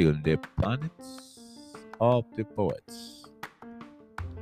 Poemarium, 0.00 0.24
the 0.24 0.36
planets 0.56 1.40
of 2.00 2.24
the 2.36 2.44
poets. 2.44 3.26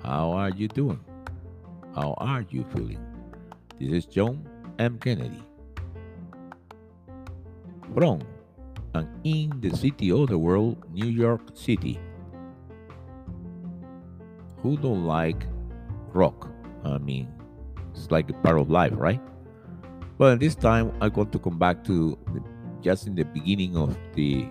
How 0.05 0.31
are 0.31 0.51
you 0.51 0.69
doing? 0.69 1.01
How 1.95 2.15
are 2.19 2.45
you 2.49 2.65
feeling? 2.73 3.05
This 3.81 3.93
is 3.93 4.07
John 4.07 4.49
M. 4.79 4.99
Kennedy 4.99 5.43
from 7.95 8.21
and 8.95 9.09
in 9.25 9.61
the 9.61 9.71
city 9.77 10.11
of 10.13 10.29
the 10.29 10.39
world, 10.39 10.77
New 10.93 11.07
York 11.07 11.41
City. 11.55 11.99
Who 14.63 14.77
don't 14.77 15.05
like 15.05 15.47
rock? 16.13 16.51
I 16.85 16.99
mean, 16.99 17.29
it's 17.93 18.11
like 18.11 18.31
a 18.31 18.35
part 18.35 18.59
of 18.59 18.71
life, 18.71 18.93
right? 18.95 19.21
Well, 20.19 20.37
this 20.37 20.55
time 20.55 20.93
I 21.01 21.09
want 21.09 21.33
to 21.33 21.39
come 21.39 21.59
back 21.59 21.85
to 21.85 22.19
the, 22.33 22.43
just 22.81 23.07
in 23.07 23.15
the 23.15 23.25
beginning 23.25 23.77
of 23.77 23.97
the 24.15 24.49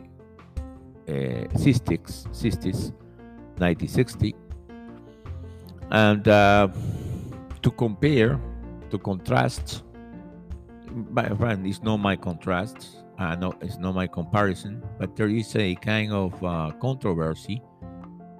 uh, 1.07 1.47
60s, 1.55 2.27
60s, 2.29 2.91
1960, 3.57 4.35
and 5.91 6.27
uh, 6.27 6.67
to 7.61 7.71
compare, 7.71 8.39
to 8.89 8.97
contrast. 8.97 9.83
My 11.11 11.27
friend, 11.29 11.65
it's 11.67 11.83
not 11.83 11.97
my 11.97 12.15
contrast. 12.15 13.03
Uh, 13.19 13.35
no, 13.35 13.53
it's 13.61 13.77
not 13.77 13.95
my 13.95 14.07
comparison, 14.07 14.83
but 14.99 15.15
there 15.15 15.27
is 15.27 15.55
a 15.55 15.75
kind 15.75 16.11
of 16.13 16.43
uh, 16.43 16.71
controversy 16.79 17.61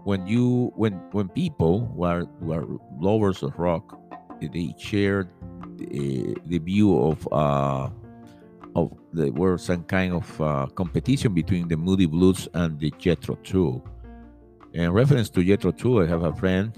when 0.08 0.26
you 0.26 0.72
when 0.80 0.94
when 1.12 1.28
people 1.28 1.92
were 1.94 2.24
were 2.40 2.64
lovers 2.98 3.44
of 3.44 3.60
rock, 3.60 4.00
they 4.40 4.74
share 4.80 5.28
the, 5.76 6.34
the 6.46 6.60
view 6.60 6.98
of 6.98 7.28
uh, 7.30 7.90
of 8.78 8.94
there 9.12 9.32
were 9.32 9.58
some 9.58 9.84
kind 9.84 10.14
of 10.14 10.42
uh, 10.42 10.68
competition 10.68 11.34
between 11.34 11.68
the 11.68 11.76
Moody 11.76 12.06
Blues 12.06 12.48
and 12.54 12.80
the 12.80 12.94
Jethro 12.98 13.36
Tull. 13.44 13.84
In 14.74 14.92
reference 14.92 15.30
to 15.32 15.44
Jethro 15.44 15.72
Tull, 15.72 16.04
I 16.04 16.08
have 16.08 16.24
a 16.24 16.34
friend 16.34 16.72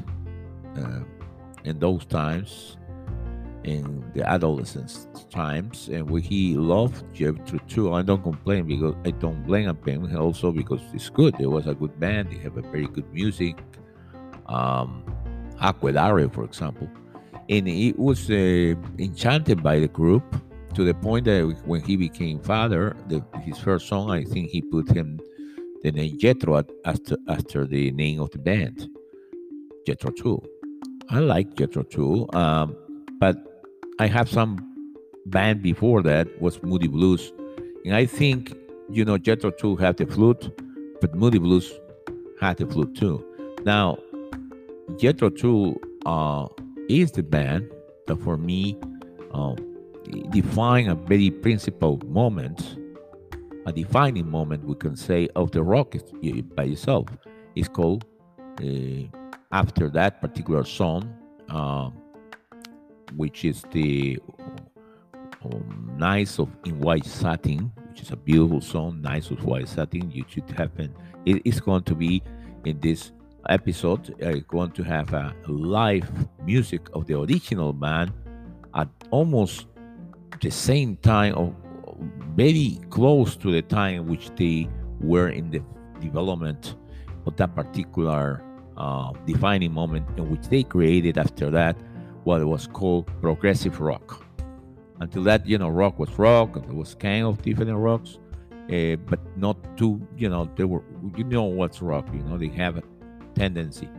uh, 0.77 1.01
in 1.65 1.79
those 1.79 2.05
times, 2.05 2.77
in 3.63 4.03
the 4.15 4.27
adolescence 4.27 5.07
times, 5.29 5.89
and 5.89 6.09
he 6.23 6.55
loved 6.55 7.03
Jethro 7.13 7.59
Tull. 7.67 7.93
I 7.93 8.01
don't 8.01 8.23
complain 8.23 8.65
because 8.65 8.95
I 9.05 9.11
don't 9.11 9.45
blame 9.45 9.67
him. 9.85 10.17
Also 10.17 10.51
because 10.51 10.81
it's 10.93 11.09
good. 11.09 11.35
It 11.39 11.47
was 11.47 11.67
a 11.67 11.75
good 11.75 11.99
band. 11.99 12.31
They 12.31 12.37
have 12.37 12.57
a 12.57 12.61
very 12.61 12.87
good 12.87 13.11
music. 13.13 13.57
Um, 14.47 15.03
Aqualung, 15.61 16.33
for 16.33 16.45
example 16.45 16.89
and 17.49 17.67
he 17.67 17.93
was 17.97 18.29
uh, 18.29 18.75
enchanted 18.99 19.61
by 19.63 19.79
the 19.79 19.87
group 19.87 20.23
to 20.73 20.83
the 20.83 20.93
point 20.93 21.25
that 21.25 21.61
when 21.65 21.81
he 21.81 21.95
became 21.95 22.39
father, 22.39 22.95
the, 23.07 23.23
his 23.41 23.57
first 23.57 23.87
song, 23.87 24.11
I 24.11 24.23
think 24.23 24.49
he 24.49 24.61
put 24.61 24.89
him 24.89 25.19
the 25.81 25.91
name 25.91 26.17
Jethro 26.19 26.63
after 26.85 27.17
after 27.27 27.65
the 27.65 27.91
name 27.91 28.19
of 28.19 28.31
the 28.31 28.37
band, 28.37 28.89
Jethro 29.85 30.11
Tull. 30.11 30.45
I 31.09 31.19
like 31.19 31.55
Jethro 31.55 31.83
Tull, 31.83 32.29
um, 32.35 32.75
but 33.19 33.37
I 33.99 34.07
have 34.07 34.29
some 34.29 34.57
band 35.25 35.61
before 35.61 36.03
that 36.03 36.41
was 36.41 36.61
Moody 36.63 36.87
Blues, 36.87 37.31
and 37.85 37.95
I 37.95 38.05
think 38.05 38.53
you 38.89 39.05
know 39.05 39.17
Jethro 39.17 39.51
Tull 39.51 39.77
had 39.77 39.97
the 39.97 40.05
flute, 40.05 40.51
but 41.01 41.15
Moody 41.15 41.39
Blues 41.39 41.71
had 42.39 42.57
the 42.57 42.65
flute 42.65 42.95
too. 42.95 43.25
Now, 43.63 43.97
Jethro 44.97 45.29
Tull 45.29 45.77
uh, 46.05 46.47
is 46.89 47.11
the 47.11 47.23
band 47.23 47.69
that 48.07 48.17
for 48.17 48.37
me 48.37 48.77
um, 49.33 49.55
define 50.29 50.89
a 50.89 50.95
very 50.95 51.29
principal 51.29 51.99
moment, 52.05 52.77
a 53.65 53.71
defining 53.71 54.29
moment, 54.29 54.63
we 54.63 54.75
can 54.75 54.95
say, 54.95 55.27
of 55.35 55.51
the 55.51 55.63
rock 55.63 55.95
by 56.55 56.63
itself. 56.63 57.07
It's 57.55 57.67
called, 57.67 58.05
uh, 58.61 59.17
after 59.51 59.89
that 59.89 60.21
particular 60.21 60.63
song, 60.63 61.13
uh, 61.49 61.89
which 63.15 63.45
is 63.45 63.63
the 63.71 64.19
um, 65.43 65.91
Nights 65.97 66.39
of 66.39 66.49
in 66.65 66.79
White 66.79 67.05
Satin, 67.05 67.71
which 67.89 68.01
is 68.01 68.11
a 68.11 68.17
beautiful 68.17 68.61
song, 68.61 69.01
Nice 69.01 69.31
of 69.31 69.43
White 69.43 69.67
Satin. 69.67 70.11
You 70.11 70.25
should 70.27 70.49
have 70.51 70.75
been, 70.75 70.93
it 71.25 71.41
is 71.45 71.59
going 71.59 71.83
to 71.83 71.95
be 71.95 72.21
in 72.65 72.79
this 72.79 73.11
episode 73.47 74.15
uh, 74.21 74.33
going 74.47 74.71
to 74.71 74.83
have 74.83 75.13
a 75.13 75.33
live 75.47 76.09
music 76.45 76.87
of 76.93 77.07
the 77.07 77.19
original 77.19 77.73
band 77.73 78.11
at 78.75 78.87
almost 79.11 79.67
the 80.41 80.49
same 80.49 80.95
time 80.97 81.33
or 81.37 81.55
very 82.35 82.79
close 82.89 83.35
to 83.35 83.51
the 83.51 83.61
time 83.61 83.95
in 83.95 84.07
which 84.07 84.29
they 84.35 84.69
were 85.01 85.29
in 85.29 85.49
the 85.51 85.61
development 85.99 86.75
of 87.25 87.35
that 87.35 87.53
particular 87.55 88.43
uh, 88.77 89.11
defining 89.25 89.73
moment 89.73 90.07
in 90.17 90.29
which 90.29 90.47
they 90.47 90.63
created 90.63 91.17
after 91.17 91.49
that 91.49 91.75
what 92.23 92.43
was 92.45 92.67
called 92.67 93.07
progressive 93.21 93.79
rock 93.79 94.25
until 95.01 95.23
that 95.23 95.45
you 95.45 95.57
know 95.57 95.69
rock 95.69 95.99
was 95.99 96.09
rock 96.17 96.55
and 96.55 96.65
there 96.65 96.75
was 96.75 96.95
kind 96.95 97.25
of 97.25 97.41
different 97.41 97.71
rocks 97.71 98.19
uh, 98.71 98.95
but 99.07 99.19
not 99.37 99.57
too 99.77 99.99
you 100.15 100.29
know 100.29 100.49
they 100.55 100.63
were 100.63 100.83
you 101.17 101.23
know 101.23 101.43
what's 101.43 101.81
rock 101.81 102.07
you 102.13 102.21
know 102.23 102.37
they 102.37 102.47
have 102.47 102.77
a 102.77 102.83
tendency. 103.39 103.89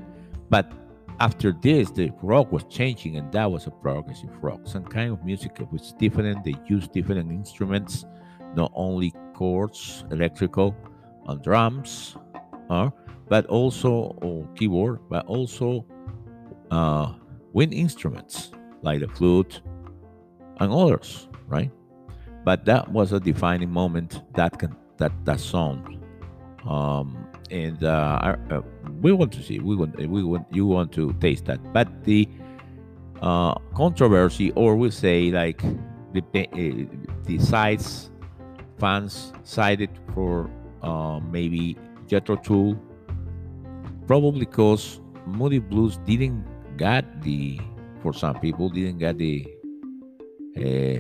But 0.49 0.73
after 1.21 1.53
this, 1.53 1.91
the 1.91 2.11
rock 2.23 2.51
was 2.51 2.65
changing, 2.65 3.17
and 3.17 3.31
that 3.33 3.51
was 3.51 3.67
a 3.67 3.71
progressive 3.71 4.31
rock. 4.43 4.61
Some 4.65 4.85
kind 4.85 5.13
of 5.13 5.23
music 5.23 5.61
was 5.71 5.93
different. 5.99 6.45
They 6.45 6.55
used 6.67 6.93
different 6.93 7.31
instruments, 7.31 8.07
not 8.55 8.73
only 8.75 9.13
chords, 9.35 10.05
electrical, 10.11 10.75
and 11.27 11.43
drums, 11.43 12.17
uh, 12.71 12.89
but 13.29 13.45
also 13.47 14.17
or 14.23 14.47
keyboard, 14.57 15.01
but 15.11 15.27
also 15.27 15.85
uh, 16.71 17.13
wind 17.53 17.75
instruments 17.75 18.53
like 18.83 19.01
the 19.01 19.09
flute 19.09 19.61
and 20.59 20.73
others, 20.73 21.29
right? 21.49 21.71
But 22.45 22.65
that 22.65 22.91
was 22.91 23.13
a 23.13 23.21
defining 23.21 23.71
moment 23.71 24.23
that 24.35 24.59
can 24.59 24.75
that 24.97 25.13
that 25.27 25.41
song. 25.41 26.03
Um, 26.67 27.27
and 27.51 27.83
uh, 27.83 28.37
uh, 28.51 28.63
we 29.01 29.13
want 29.13 29.33
to 29.33 29.43
see 29.43 29.59
we 29.59 29.77
want 29.77 29.97
we 29.97 30.23
want 30.23 30.47
you 30.51 30.67
want 30.67 30.93
to 30.93 31.13
taste 31.15 31.45
that. 31.47 31.61
But 31.73 32.05
the 32.05 32.29
uh, 33.21 33.55
controversy 33.75 34.51
or 34.53 34.77
we 34.77 34.91
say 34.91 35.31
like 35.31 35.63
the 36.13 36.23
uh, 36.35 36.97
the 37.25 37.39
sides 37.39 38.11
fans 38.79 39.33
sided 39.43 39.91
for 40.15 40.51
uh, 40.83 41.21
maybe 41.31 41.77
Jethro 42.07 42.37
Tull 42.37 42.77
probably 44.07 44.41
because 44.41 45.01
Moody 45.27 45.59
Blues 45.59 45.99
didn't 45.99 46.45
get 46.77 47.23
the 47.23 47.61
for 48.03 48.13
some 48.15 48.39
people 48.41 48.69
didn't 48.69 48.99
get 48.99 49.19
the 49.19 49.47
uh, 50.57 50.99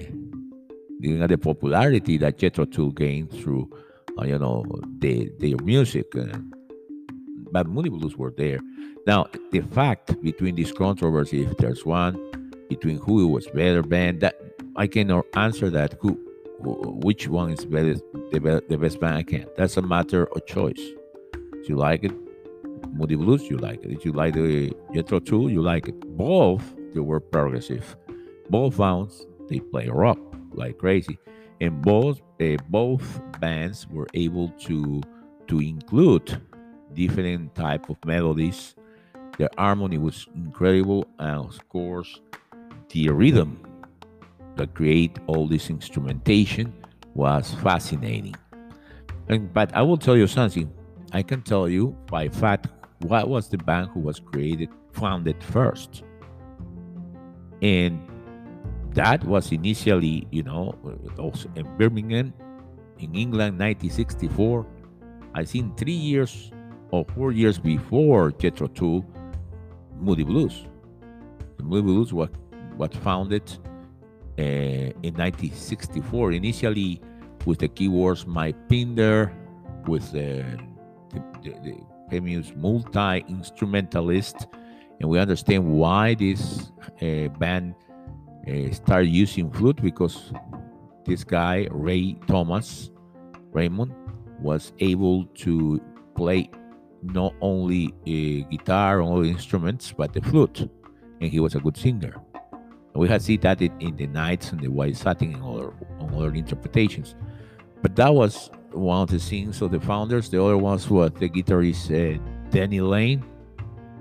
didn't 1.00 1.21
get 1.21 1.28
the 1.28 1.39
popularity 1.39 2.19
that 2.19 2.39
Jethro 2.39 2.66
Tull 2.66 2.91
gained 2.91 3.31
through 3.31 3.71
uh, 4.19 4.25
you 4.25 4.38
know, 4.38 4.65
the 4.98 5.31
their 5.38 5.56
music. 5.65 6.15
And, 6.15 6.54
but 7.53 7.66
Moody 7.66 7.91
Blues 7.91 8.16
were 8.16 8.32
there. 8.37 8.60
Now, 9.06 9.26
the 9.50 9.60
fact 9.60 10.21
between 10.22 10.56
this 10.56 10.72
controversy, 10.72 11.44
if 11.44 11.56
there's 11.56 11.84
one, 11.84 12.53
between 12.69 12.98
who 12.98 13.26
was 13.28 13.47
better 13.48 13.82
band, 13.82 14.21
that 14.21 14.41
I 14.76 14.87
cannot 14.87 15.26
answer 15.34 15.71
that. 15.71 15.94
Who, 16.00 16.19
which 16.60 17.26
one 17.26 17.50
is 17.50 17.65
better, 17.65 17.94
the, 18.32 18.62
the 18.68 18.77
best 18.77 19.01
band? 19.01 19.16
I 19.16 19.22
can't. 19.22 19.57
That's 19.57 19.77
a 19.77 19.83
matter 19.83 20.24
of 20.34 20.47
choice. 20.47 20.80
If 21.54 21.68
you 21.68 21.77
like 21.77 22.04
it, 22.04 22.12
Moody 22.92 23.16
Blues, 23.16 23.48
you 23.48 23.57
like 23.57 23.83
it. 23.84 23.91
If 23.91 24.04
you 24.04 24.12
like 24.12 24.34
the 24.34 24.72
Jethro 24.95 25.21
Tull, 25.21 25.51
you 25.51 25.62
like 25.62 25.89
it. 25.89 25.98
Both 26.16 26.62
they 26.95 27.01
were 27.01 27.21
progressive. 27.21 27.97
Both 28.48 28.77
sounds 28.77 29.27
they 29.48 29.60
play 29.60 29.89
rock 29.89 30.18
like 30.53 30.78
crazy 30.78 31.18
and 31.60 31.83
both 31.83 32.21
uh, 32.41 32.57
both 32.68 33.21
bands 33.39 33.86
were 33.89 34.07
able 34.15 34.48
to 34.66 35.03
to 35.47 35.60
include 35.60 36.41
different 36.95 37.54
type 37.54 37.89
of 37.91 37.97
melodies. 38.04 38.74
The 39.39 39.48
harmony 39.57 39.98
was 39.98 40.27
incredible 40.34 41.07
and 41.18 41.47
of 41.47 41.68
course 41.68 42.21
the 42.91 43.09
rhythm 43.10 43.62
that 44.57 44.74
create 44.74 45.18
all 45.27 45.47
this 45.47 45.71
instrumentation 45.71 46.72
was 47.15 47.54
fascinating. 47.62 48.34
And 49.28 49.53
but 49.53 49.74
i 49.74 49.83
will 49.83 49.98
tell 49.98 50.16
you 50.16 50.27
something. 50.27 50.72
I 51.12 51.22
can 51.22 51.42
tell 51.42 51.68
you 51.68 51.97
by 52.07 52.28
fact 52.28 52.68
what 53.01 53.28
was 53.28 53.48
the 53.48 53.59
band 53.59 53.91
who 53.92 54.01
was 54.01 54.21
created 54.21 54.68
founded 54.92 55.42
first. 55.42 56.04
And 57.62 58.09
that 58.95 59.25
was 59.25 59.53
initially, 59.53 60.27
you 60.31 60.42
know, 60.42 60.75
also 61.19 61.48
in 61.54 61.66
Birmingham, 61.77 62.33
in 62.98 63.15
England, 63.15 63.59
1964. 63.59 64.66
I 65.34 65.45
think 65.45 65.77
three 65.77 65.92
years 65.92 66.51
or 66.91 67.04
four 67.15 67.33
years 67.33 67.59
before 67.59 68.33
Jethro 68.33 68.66
Tull, 68.66 69.04
Moody 69.98 70.25
Blues. 70.25 70.66
The 71.57 71.63
Moody 71.63 71.83
Blues 71.83 72.13
was, 72.13 72.31
was 72.77 72.91
founded 73.03 73.48
uh, 74.39 74.42
in 74.42 75.15
1964. 75.15 76.33
Initially, 76.33 77.01
with 77.47 77.59
the 77.60 77.69
keywords 77.69 78.27
Mike 78.27 78.57
Pinder, 78.69 79.33
with 79.86 80.10
the, 80.13 80.45
the, 81.10 81.22
the, 81.43 81.51
the 81.63 81.77
famous 82.10 82.53
multi 82.57 83.25
instrumentalist, 83.28 84.47
and 84.98 85.09
we 85.09 85.19
understand 85.19 85.65
why 85.65 86.15
this 86.15 86.72
uh, 87.01 87.28
band 87.39 87.75
uh, 88.50 88.72
started 88.72 89.08
using 89.08 89.50
flute 89.50 89.80
because 89.82 90.32
this 91.04 91.24
guy 91.24 91.68
Ray 91.70 92.14
Thomas 92.26 92.91
Raymond 93.52 93.92
was 94.41 94.72
able 94.78 95.24
to 95.26 95.80
play 96.14 96.50
not 97.02 97.34
only 97.41 97.94
a 98.06 98.42
guitar 98.44 99.00
or 99.00 99.24
instruments 99.24 99.92
but 99.97 100.12
the 100.12 100.20
flute, 100.20 100.68
and 101.20 101.30
he 101.30 101.41
was 101.41 101.54
a 101.54 101.60
good 101.60 101.76
singer. 101.76 102.14
We 102.94 103.08
had 103.08 103.22
seen 103.22 103.41
that 103.41 103.62
in, 103.62 103.97
the 103.97 104.06
Nights 104.06 104.52
and 104.52 104.60
the 104.60 104.68
White 104.68 104.97
Satin 104.97 105.34
and 105.34 105.44
other, 105.44 105.72
other 106.00 106.34
interpretations. 106.34 107.14
But 107.82 107.94
that 107.97 108.12
was 108.12 108.50
one 108.72 109.02
of 109.02 109.10
the 109.10 109.18
things 109.18 109.62
of 109.62 109.70
the 109.70 109.80
founders. 109.80 110.28
The 110.28 110.42
other 110.42 110.58
ones 110.58 110.91
was 110.91 111.12
the 111.12 111.28
guitarist 111.28 111.91
uh, 111.91 112.20
Denny 112.50 112.80
Laine, 112.80 113.24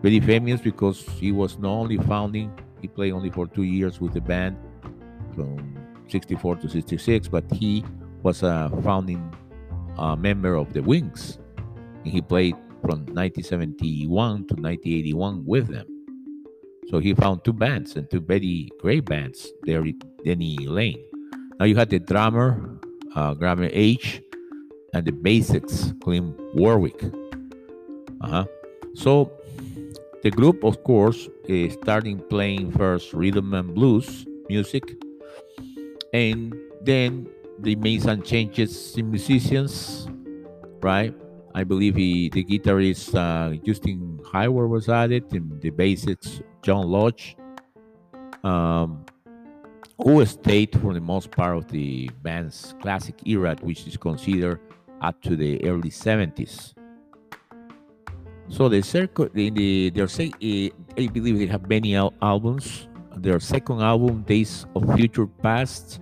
very 0.01 0.19
famous 0.19 0.59
because 0.59 1.01
he 1.07 1.31
was 1.31 1.59
not 1.59 1.71
only 1.71 1.97
founding, 1.97 2.51
he 2.81 2.87
played 2.87 3.13
only 3.13 3.29
for 3.29 3.47
two 3.47 3.63
years 3.63 3.99
with 3.99 4.13
the 4.13 4.21
band 4.21 4.57
from 5.35 5.77
64 6.07 6.57
to 6.57 6.69
66, 6.69 7.27
but 7.27 7.43
he 7.51 7.83
was 8.23 8.43
a 8.43 8.71
founding 8.83 9.33
uh, 9.97 10.15
member 10.15 10.55
of 10.55 10.73
the 10.73 10.81
Wings. 10.81 11.39
And 12.03 12.07
he 12.07 12.21
played 12.21 12.55
from 12.81 13.05
1971 13.05 14.47
to 14.47 14.55
1981 14.55 15.45
with 15.45 15.67
them. 15.67 15.85
So 16.89 16.99
he 16.99 17.13
found 17.13 17.43
two 17.43 17.53
bands 17.53 17.95
and 17.95 18.09
two 18.09 18.19
very 18.19 18.69
great 18.81 19.05
bands 19.05 19.47
there, 19.63 19.83
Denny 20.25 20.57
Laine. 20.57 21.03
Now 21.59 21.65
you 21.65 21.75
had 21.75 21.89
the 21.89 21.99
drummer, 21.99 22.79
uh, 23.15 23.33
Graham 23.35 23.69
Edge, 23.71 24.21
and 24.93 25.05
the 25.05 25.11
basics, 25.11 25.93
Clint 26.01 26.35
Warwick. 26.55 27.03
Uh-huh. 28.21 28.45
So 28.95 29.31
the 30.21 30.31
group, 30.31 30.63
of 30.63 30.83
course, 30.83 31.29
is 31.45 31.73
starting 31.73 32.19
playing 32.29 32.71
first 32.71 33.13
rhythm 33.13 33.53
and 33.53 33.73
blues 33.73 34.25
music, 34.49 34.83
and 36.13 36.55
then 36.81 37.27
they 37.59 37.75
made 37.75 38.01
some 38.01 38.21
changes 38.21 38.97
in 38.97 39.09
musicians, 39.09 40.07
right? 40.81 41.13
I 41.55 41.63
believe 41.63 41.95
he, 41.95 42.29
the 42.29 42.43
guitarist 42.43 43.15
uh, 43.15 43.55
Justin 43.65 44.19
Hayward 44.33 44.69
was 44.69 44.89
added, 44.89 45.31
and 45.31 45.59
the 45.61 45.69
basics 45.69 46.41
John 46.61 46.87
Lodge, 46.87 47.35
um, 48.43 49.05
who 49.97 50.25
stayed 50.25 50.79
for 50.81 50.93
the 50.93 51.01
most 51.01 51.31
part 51.31 51.57
of 51.57 51.67
the 51.69 52.09
band's 52.21 52.75
classic 52.81 53.15
era, 53.25 53.55
which 53.61 53.87
is 53.87 53.97
considered 53.97 54.59
up 55.01 55.21
to 55.21 55.35
the 55.35 55.63
early 55.65 55.89
70s. 55.89 56.73
So 58.49 58.67
the 58.67 58.81
circle 58.81 59.29
in 59.35 59.53
the 59.53 59.89
their 59.91 60.07
say 60.07 60.31
eh, 60.41 60.69
I 60.97 61.07
believe 61.07 61.37
they 61.37 61.45
have 61.47 61.69
many 61.69 61.95
al- 61.95 62.13
albums. 62.21 62.87
Their 63.15 63.39
second 63.39 63.81
album, 63.81 64.23
Days 64.23 64.65
of 64.75 64.95
Future 64.95 65.27
Past, 65.27 65.99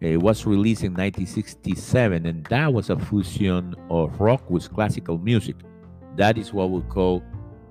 it 0.00 0.20
was 0.20 0.46
released 0.46 0.82
in 0.82 0.92
1967, 0.92 2.26
and 2.26 2.44
that 2.46 2.72
was 2.72 2.90
a 2.90 2.98
fusion 2.98 3.74
of 3.90 4.18
rock 4.20 4.48
with 4.50 4.72
classical 4.72 5.18
music. 5.18 5.56
That 6.16 6.38
is 6.38 6.52
what 6.52 6.70
we 6.70 6.80
call 6.82 7.22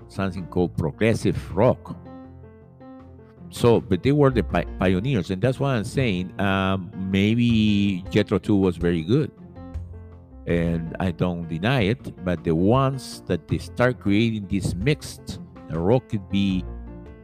something 0.07 0.45
called 0.47 0.77
progressive 0.77 1.55
rock. 1.55 1.97
So, 3.49 3.81
but 3.81 4.03
they 4.03 4.11
were 4.11 4.29
the 4.29 4.43
pi- 4.43 4.65
pioneers, 4.79 5.31
and 5.31 5.41
that's 5.41 5.59
why 5.59 5.75
I'm 5.75 5.83
saying 5.83 6.39
um, 6.39 6.91
maybe 6.95 8.05
Jethro 8.11 8.37
Tull 8.37 8.59
was 8.59 8.77
very 8.77 9.01
good, 9.01 9.31
and 10.47 10.95
I 10.99 11.11
don't 11.11 11.47
deny 11.47 11.81
it. 11.81 12.23
But 12.25 12.43
the 12.43 12.55
ones 12.55 13.21
that 13.27 13.47
they 13.47 13.57
start 13.57 13.99
creating 13.99 14.47
this 14.47 14.73
mixed, 14.75 15.39
rock 15.69 16.09
could 16.09 16.29
be 16.29 16.63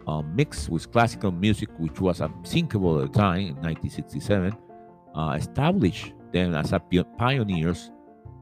uh, 0.08 0.22
mixed 0.22 0.70
with 0.70 0.92
classical 0.92 1.32
music, 1.32 1.70
which 1.78 2.00
was 2.00 2.22
unthinkable 2.22 3.02
at 3.02 3.12
the 3.12 3.20
time 3.20 3.40
in 3.40 3.56
1967 3.56 4.56
uh, 5.18 5.32
established 5.32 6.14
them 6.32 6.54
as 6.54 6.74
pioneers 7.18 7.92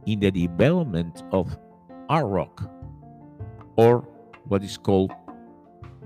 in 0.05 0.19
the 0.19 0.29
development 0.29 1.23
of 1.31 1.57
art 2.09 2.27
rock, 2.27 2.69
or 3.77 4.07
what 4.47 4.63
is 4.63 4.77
called 4.77 5.11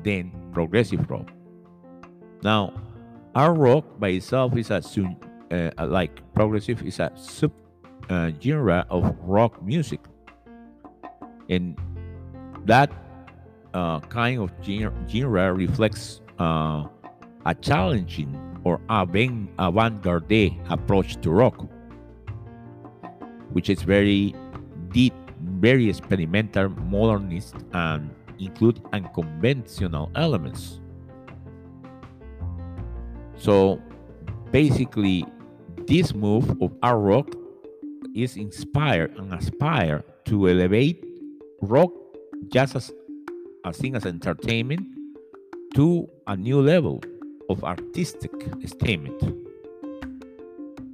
then 0.04 0.32
progressive 0.54 1.10
rock. 1.10 1.28
Now, 2.44 2.74
art 3.36 3.58
rock 3.58 4.00
by 4.00 4.10
itself 4.10 4.56
is 4.56 4.70
a 4.72 4.82
uh, 5.52 5.88
like 5.88 6.22
progressive 6.34 6.84
is 6.84 7.00
a 7.00 7.12
sub 7.16 7.52
uh, 8.10 8.32
genre 8.42 8.86
of 8.90 9.16
rock 9.22 9.62
music, 9.64 10.00
and 11.50 11.78
that 12.66 12.92
uh, 13.74 14.00
kind 14.02 14.42
of 14.42 14.52
genre 14.66 15.54
reflects 15.54 16.22
uh, 16.40 16.84
a 17.46 17.56
challenging 17.62 18.36
or 18.64 18.82
avant-garde 18.90 20.52
approach 20.70 21.16
to 21.22 21.32
rock, 21.32 21.66
which 23.54 23.70
is 23.70 23.82
very 23.82 24.36
deep, 24.92 25.14
very 25.40 25.90
experimental, 25.90 26.70
modernist, 26.70 27.56
and 27.74 28.14
include 28.40 28.82
unconventional 28.94 30.12
elements. 30.16 30.82
So 33.38 33.82
basically, 34.52 35.26
this 35.88 36.14
move 36.14 36.62
of 36.62 36.74
art 36.84 37.00
rock 37.00 37.36
is 38.16 38.38
inspired 38.38 39.18
and 39.18 39.34
aspire 39.34 40.04
to 40.26 40.50
elevate 40.50 41.04
rock 41.62 41.92
just 42.50 42.76
as 42.76 42.92
a 43.66 43.74
thing 43.74 43.96
as 43.96 44.06
entertainment 44.06 44.86
to 45.76 46.10
a 46.28 46.36
new 46.36 46.62
level 46.62 47.02
of 47.50 47.64
artistic 47.64 48.32
statement, 48.66 49.22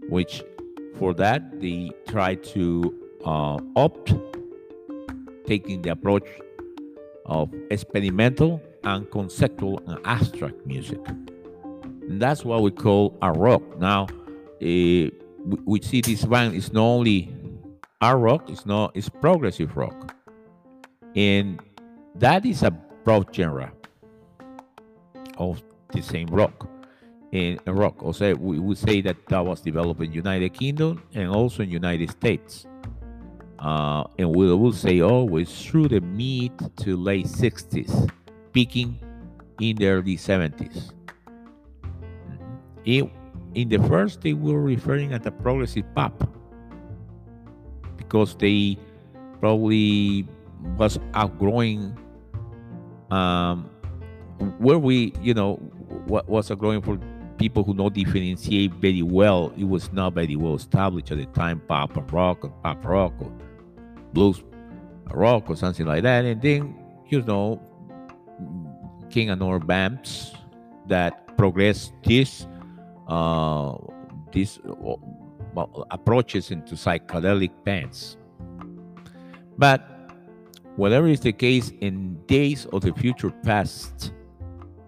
which 0.09 0.43
for 0.97 1.13
that 1.13 1.59
they 1.61 1.91
try 2.07 2.35
to 2.35 2.93
uh, 3.25 3.57
opt 3.75 4.13
taking 5.45 5.81
the 5.81 5.91
approach 5.91 6.27
of 7.25 7.53
experimental 7.71 8.61
and 8.83 9.09
conceptual 9.11 9.81
and 9.87 9.99
abstract 10.05 10.65
music. 10.65 10.99
And 11.07 12.21
that's 12.21 12.45
what 12.45 12.61
we 12.61 12.71
call 12.71 13.17
a 13.21 13.31
rock. 13.31 13.63
Now, 13.79 14.07
uh, 14.61 15.09
we 15.65 15.81
see 15.81 16.01
this 16.01 16.25
band 16.25 16.55
is 16.55 16.73
not 16.73 16.83
only 16.83 17.33
art 18.01 18.19
rock, 18.19 18.49
it's 18.49 18.65
not 18.65 18.95
it's 18.95 19.09
progressive 19.09 19.75
rock. 19.77 20.15
And 21.15 21.59
that 22.15 22.45
is 22.45 22.63
a 22.63 22.71
broad 22.71 23.33
genre 23.33 23.71
of 25.37 25.61
the 25.91 26.01
same 26.01 26.27
rock 26.27 26.67
in 27.31 27.59
rock. 27.67 27.95
Say 28.13 28.33
we 28.33 28.59
would 28.59 28.77
say 28.77 29.01
that 29.01 29.17
that 29.27 29.45
was 29.45 29.61
developed 29.61 30.01
in 30.01 30.11
United 30.11 30.53
Kingdom 30.53 31.03
and 31.13 31.29
also 31.29 31.63
in 31.63 31.69
United 31.69 32.11
States. 32.11 32.65
Uh, 33.59 34.03
and 34.19 34.35
we 34.35 34.53
will 34.53 34.73
say 34.73 35.01
always 35.01 35.49
through 35.65 35.87
the 35.87 36.01
mid 36.01 36.51
to 36.77 36.95
late 36.97 37.25
60s, 37.25 38.09
peaking 38.51 38.99
in 39.59 39.75
the 39.77 39.87
early 39.87 40.17
70s. 40.17 40.91
In, 42.83 43.09
in 43.55 43.69
the 43.69 43.79
first, 43.87 44.21
they 44.21 44.33
were 44.33 44.61
referring 44.61 45.13
at 45.13 45.23
the 45.23 45.31
progressive 45.31 45.85
pop 45.95 46.29
because 47.97 48.35
they 48.35 48.77
probably 49.39 50.27
was 50.77 50.99
outgrowing 51.13 51.97
um, 53.11 53.69
where 54.59 54.77
we, 54.77 55.13
you 55.21 55.33
know, 55.33 55.55
what 56.05 56.27
was 56.27 56.49
growing 56.51 56.81
for 56.81 56.99
people 57.37 57.63
who 57.63 57.73
know 57.73 57.89
differentiate 57.89 58.73
very 58.73 59.01
well. 59.01 59.53
It 59.57 59.67
was 59.67 59.91
not 59.93 60.13
very 60.13 60.35
well 60.35 60.55
established 60.55 61.11
at 61.11 61.17
the 61.17 61.25
time, 61.27 61.61
pop 61.61 61.95
and 61.95 62.11
rock 62.11 62.43
or 62.43 62.49
pop 62.61 62.85
rock 62.85 63.13
or 63.19 63.31
blues 64.13 64.43
rock 65.11 65.49
or 65.49 65.55
something 65.55 65.85
like 65.85 66.03
that. 66.03 66.25
And 66.25 66.41
then, 66.41 66.75
you 67.07 67.21
know, 67.21 67.61
King 69.09 69.29
and 69.29 69.41
other 69.41 69.59
bands 69.59 70.33
that 70.87 71.37
progressed 71.37 71.93
this 72.03 72.47
uh, 73.07 73.75
these 74.31 74.59
uh, 74.65 75.65
approaches 75.91 76.51
into 76.51 76.75
psychedelic 76.75 77.51
bands. 77.63 78.17
But 79.57 79.87
whatever 80.75 81.07
is 81.07 81.21
the 81.21 81.31
case, 81.31 81.71
in 81.81 82.17
days 82.25 82.65
of 82.67 82.81
the 82.81 82.93
future 82.93 83.31
past, 83.31 84.13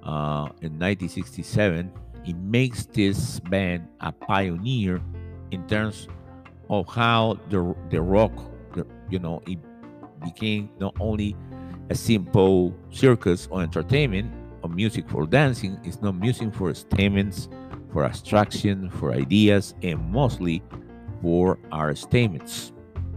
uh, 0.04 0.48
in 0.62 0.80
1967, 0.80 1.92
it 2.26 2.36
makes 2.38 2.86
this 2.86 3.40
band 3.42 3.88
a 4.02 4.12
pioneer 4.12 5.02
in 5.52 5.66
terms 5.68 6.08
of 6.70 6.88
how 6.88 7.40
the 7.50 7.76
the 7.90 8.02
rock, 8.02 8.34
the, 8.74 8.86
you 9.10 9.20
know, 9.20 9.42
it 9.48 9.60
became 10.24 10.70
not 10.80 10.96
only 11.00 11.36
a 11.90 11.96
simple 11.96 12.74
circus 12.90 13.48
or 13.50 13.62
entertainment 13.62 14.34
or 14.62 14.70
music 14.70 15.10
for 15.10 15.26
dancing. 15.26 15.80
It's 15.84 16.02
not 16.02 16.16
music 16.16 16.54
for 16.54 16.74
statements, 16.74 17.48
for 17.98 18.06
abstraction, 18.06 18.92
for 18.92 19.12
ideas, 19.12 19.74
and 19.82 20.00
mostly 20.12 20.62
for 21.20 21.58
our 21.72 21.96
statements 21.96 22.72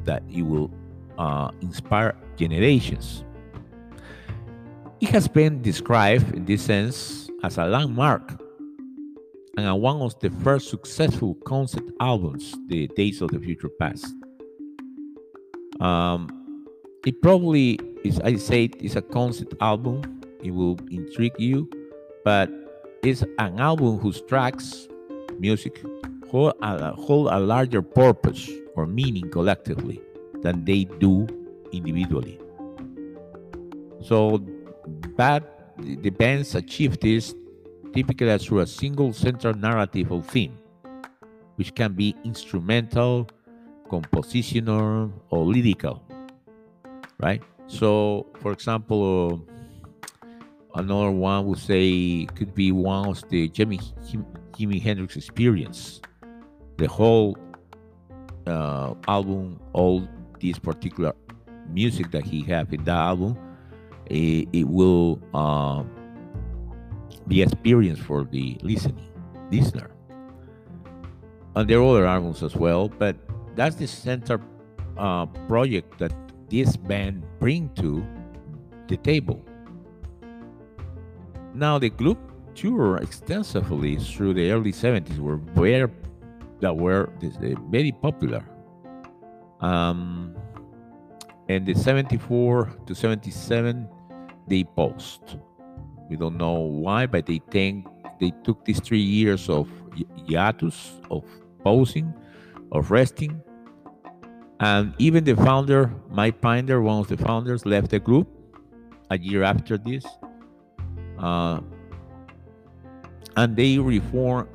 that 0.04 0.22
it 0.32 0.40
will 0.40 0.70
uh, 1.18 1.50
inspire 1.60 2.16
generations. 2.38 3.22
It 5.02 5.10
has 5.10 5.28
been 5.28 5.60
described 5.60 6.34
in 6.34 6.46
this 6.46 6.62
sense 6.62 7.28
as 7.42 7.58
a 7.58 7.66
landmark 7.66 8.40
and 9.58 9.82
one 9.82 10.00
of 10.00 10.18
the 10.20 10.30
first 10.42 10.70
successful 10.70 11.34
concept 11.44 11.90
albums, 12.00 12.54
The 12.68 12.87
Days 12.96 13.20
of 13.20 13.32
the 13.32 13.38
Future 13.38 13.68
Past. 13.78 14.14
Um, 15.78 16.64
it 17.04 17.20
probably 17.20 17.78
is, 18.02 18.18
I 18.20 18.37
say, 18.37 18.70
it's 18.80 18.96
a 18.96 19.02
concept 19.02 19.52
album. 19.60 20.22
It 20.42 20.52
will 20.52 20.78
intrigue 20.90 21.38
you, 21.38 21.68
but 22.25 22.49
it's 23.02 23.23
an 23.38 23.59
album 23.59 23.99
whose 23.99 24.21
tracks, 24.23 24.88
music, 25.38 25.83
hold 26.28 26.54
a, 26.62 26.92
hold 26.92 27.28
a 27.28 27.38
larger 27.38 27.83
purpose 27.83 28.49
or 28.75 28.87
meaning 28.87 29.30
collectively 29.30 30.00
than 30.42 30.64
they 30.64 30.85
do 30.85 31.26
individually. 31.73 32.38
So 34.02 34.38
but 35.16 35.75
the 35.78 36.11
bands 36.11 36.54
achieve 36.54 37.00
this 37.00 37.35
typically 37.92 38.37
through 38.38 38.61
a 38.61 38.66
single 38.66 39.12
central 39.12 39.54
narrative 39.54 40.12
or 40.12 40.23
theme, 40.23 40.57
which 41.57 41.75
can 41.75 41.92
be 41.92 42.14
instrumental, 42.25 43.28
compositional, 43.88 45.12
or 45.30 45.45
lyrical, 45.45 46.02
right? 47.19 47.42
So, 47.66 48.26
for 48.40 48.52
example, 48.52 49.45
another 50.74 51.10
one 51.10 51.46
would 51.46 51.58
say 51.58 52.26
could 52.34 52.54
be 52.54 52.72
one 52.72 53.08
of 53.08 53.28
the 53.28 53.48
Jimi, 53.48 53.80
Jimi 54.52 54.80
Hendrix 54.80 55.16
experience. 55.16 56.00
The 56.76 56.88
whole 56.88 57.36
uh, 58.46 58.94
album, 59.08 59.60
all 59.72 60.06
this 60.40 60.58
particular 60.58 61.14
music 61.68 62.10
that 62.10 62.24
he 62.24 62.42
have 62.44 62.72
in 62.72 62.84
that 62.84 62.96
album, 62.96 63.38
it, 64.06 64.48
it 64.52 64.68
will 64.68 65.20
uh, 65.34 65.82
be 67.26 67.42
experience 67.42 67.98
for 67.98 68.24
the 68.24 68.58
listening 68.62 69.12
listener. 69.50 69.90
And 71.54 71.68
there 71.68 71.80
are 71.80 71.84
other 71.84 72.06
albums 72.06 72.42
as 72.42 72.54
well, 72.54 72.88
but 72.88 73.16
that's 73.56 73.76
the 73.76 73.86
center 73.86 74.40
uh, 74.96 75.26
project 75.26 75.98
that 75.98 76.12
this 76.48 76.76
band 76.76 77.24
bring 77.38 77.68
to 77.74 78.04
the 78.88 78.96
table. 78.96 79.44
Now 81.54 81.78
the 81.78 81.90
group 81.90 82.19
toured 82.54 83.02
extensively 83.02 83.97
through 83.97 84.35
the 84.35 84.50
early 84.50 84.73
70s, 84.73 85.19
were 85.19 85.37
very 85.37 85.90
that 86.61 86.76
were 86.76 87.11
very 87.71 87.92
popular. 87.92 88.45
Um, 89.61 90.37
and 91.49 91.66
the 91.66 91.75
74 91.75 92.71
to 92.87 92.95
77 92.95 93.88
they 94.49 94.64
paused 94.64 95.37
we 96.11 96.16
don't 96.16 96.37
know 96.37 96.59
why, 96.59 97.07
but 97.07 97.25
they 97.25 97.40
think 97.50 97.87
they 98.19 98.33
took 98.42 98.64
these 98.64 98.80
three 98.80 99.00
years 99.00 99.49
of 99.49 99.71
hiatus, 100.26 101.00
of 101.09 101.25
pausing, 101.62 102.12
of 102.73 102.90
resting. 102.90 103.40
And 104.59 104.92
even 104.99 105.23
the 105.23 105.37
founder, 105.37 105.95
Mike 106.11 106.40
Pinder, 106.40 106.83
one 106.83 106.99
of 106.99 107.07
the 107.07 107.16
founders, 107.16 107.64
left 107.64 107.92
the 107.92 108.00
group 108.00 108.28
a 109.11 109.19
year 109.19 109.45
after 109.45 109.78
this. 109.78 110.04
Uh, 111.20 111.60
and 113.36 113.56
they 113.56 113.78
reform, 113.78 114.48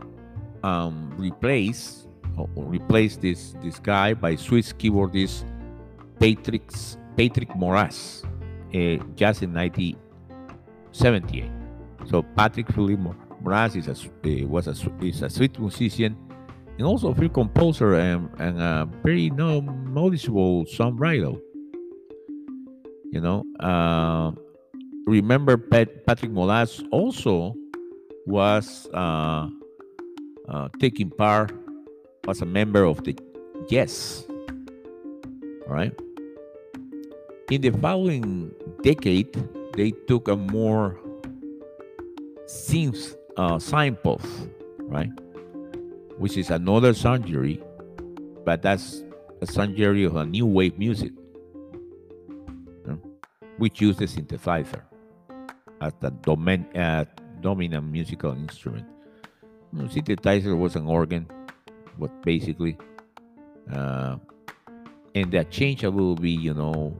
um, 0.63 1.13
replace, 1.17 2.07
or 2.37 2.49
replace 2.55 3.15
this 3.17 3.55
this 3.61 3.79
guy 3.79 4.13
by 4.13 4.35
Swiss 4.35 4.73
keyboardist 4.73 5.45
Patrick 6.19 6.69
Patrick 7.15 7.49
Moraz, 7.49 8.25
uh, 8.73 8.97
just 9.15 9.43
in 9.43 9.53
1978. 9.53 11.49
So 12.09 12.23
Patrick 12.35 12.71
Philippe 12.73 13.01
Moraz 13.43 13.75
is 13.75 13.87
a, 13.87 13.93
uh, 13.93 14.47
was 14.47 14.67
a, 14.67 14.75
is 15.01 15.21
a 15.21 15.29
sweet 15.29 15.57
musician 15.59 16.17
and 16.77 16.85
also 16.85 17.11
a 17.11 17.15
field 17.15 17.33
composer 17.33 17.95
and, 17.95 18.29
and 18.39 18.61
a 18.61 18.87
very 19.03 19.29
no, 19.29 19.61
noticeable 19.61 20.65
songwriter. 20.65 21.39
You 23.11 23.21
know, 23.21 23.43
uh, 23.59 24.31
remember 25.05 25.57
Pat, 25.57 26.05
Patrick 26.05 26.31
Moraz 26.31 26.83
also 26.91 27.55
was 28.25 28.87
uh, 28.93 29.47
uh, 30.49 30.69
taking 30.79 31.09
part, 31.09 31.53
was 32.25 32.41
a 32.41 32.45
member 32.45 32.83
of 32.83 33.03
the 33.03 33.17
Yes. 33.69 34.25
All 35.67 35.73
right. 35.73 35.93
In 37.49 37.61
the 37.61 37.71
following 37.71 38.53
decade, 38.81 39.33
they 39.73 39.91
took 40.07 40.27
a 40.27 40.35
more 40.35 40.99
synth 42.45 43.15
uh, 43.37 43.59
signpost, 43.59 44.25
right? 44.79 45.09
Which 46.17 46.37
is 46.37 46.49
another 46.49 46.93
surgery, 46.93 47.61
but 48.43 48.61
that's 48.61 49.03
a 49.41 49.47
surgery 49.47 50.03
of 50.03 50.15
a 50.15 50.25
new 50.25 50.45
wave 50.45 50.77
music, 50.77 51.11
which 53.57 53.81
uses 53.81 54.15
synthesizer 54.15 54.81
as 55.81 55.93
the 55.99 56.11
domin- 56.11 56.75
uh, 56.77 57.05
dominant 57.41 57.91
musical 57.91 58.31
instrument. 58.31 58.85
Synthesizer 59.73 60.57
was 60.57 60.75
an 60.75 60.87
organ, 60.87 61.27
but 61.99 62.09
basically, 62.23 62.77
uh, 63.73 64.17
and 65.13 65.31
that 65.31 65.51
change 65.51 65.83
will 65.83 66.15
be, 66.15 66.31
you 66.31 66.53
know, 66.53 66.95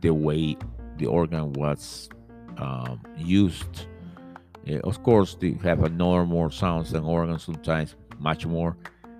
the 0.00 0.12
way 0.12 0.56
the 0.98 1.06
organ 1.06 1.52
was 1.54 2.08
um, 2.58 3.00
used. 3.16 3.86
Uh, 4.68 4.78
of 4.84 5.02
course, 5.02 5.36
they 5.40 5.52
have 5.62 5.82
a 5.82 5.88
no 5.88 6.24
more 6.26 6.50
sounds 6.50 6.92
than 6.92 7.04
organs 7.04 7.44
sometimes, 7.44 7.96
much 8.18 8.46
more. 8.46 8.76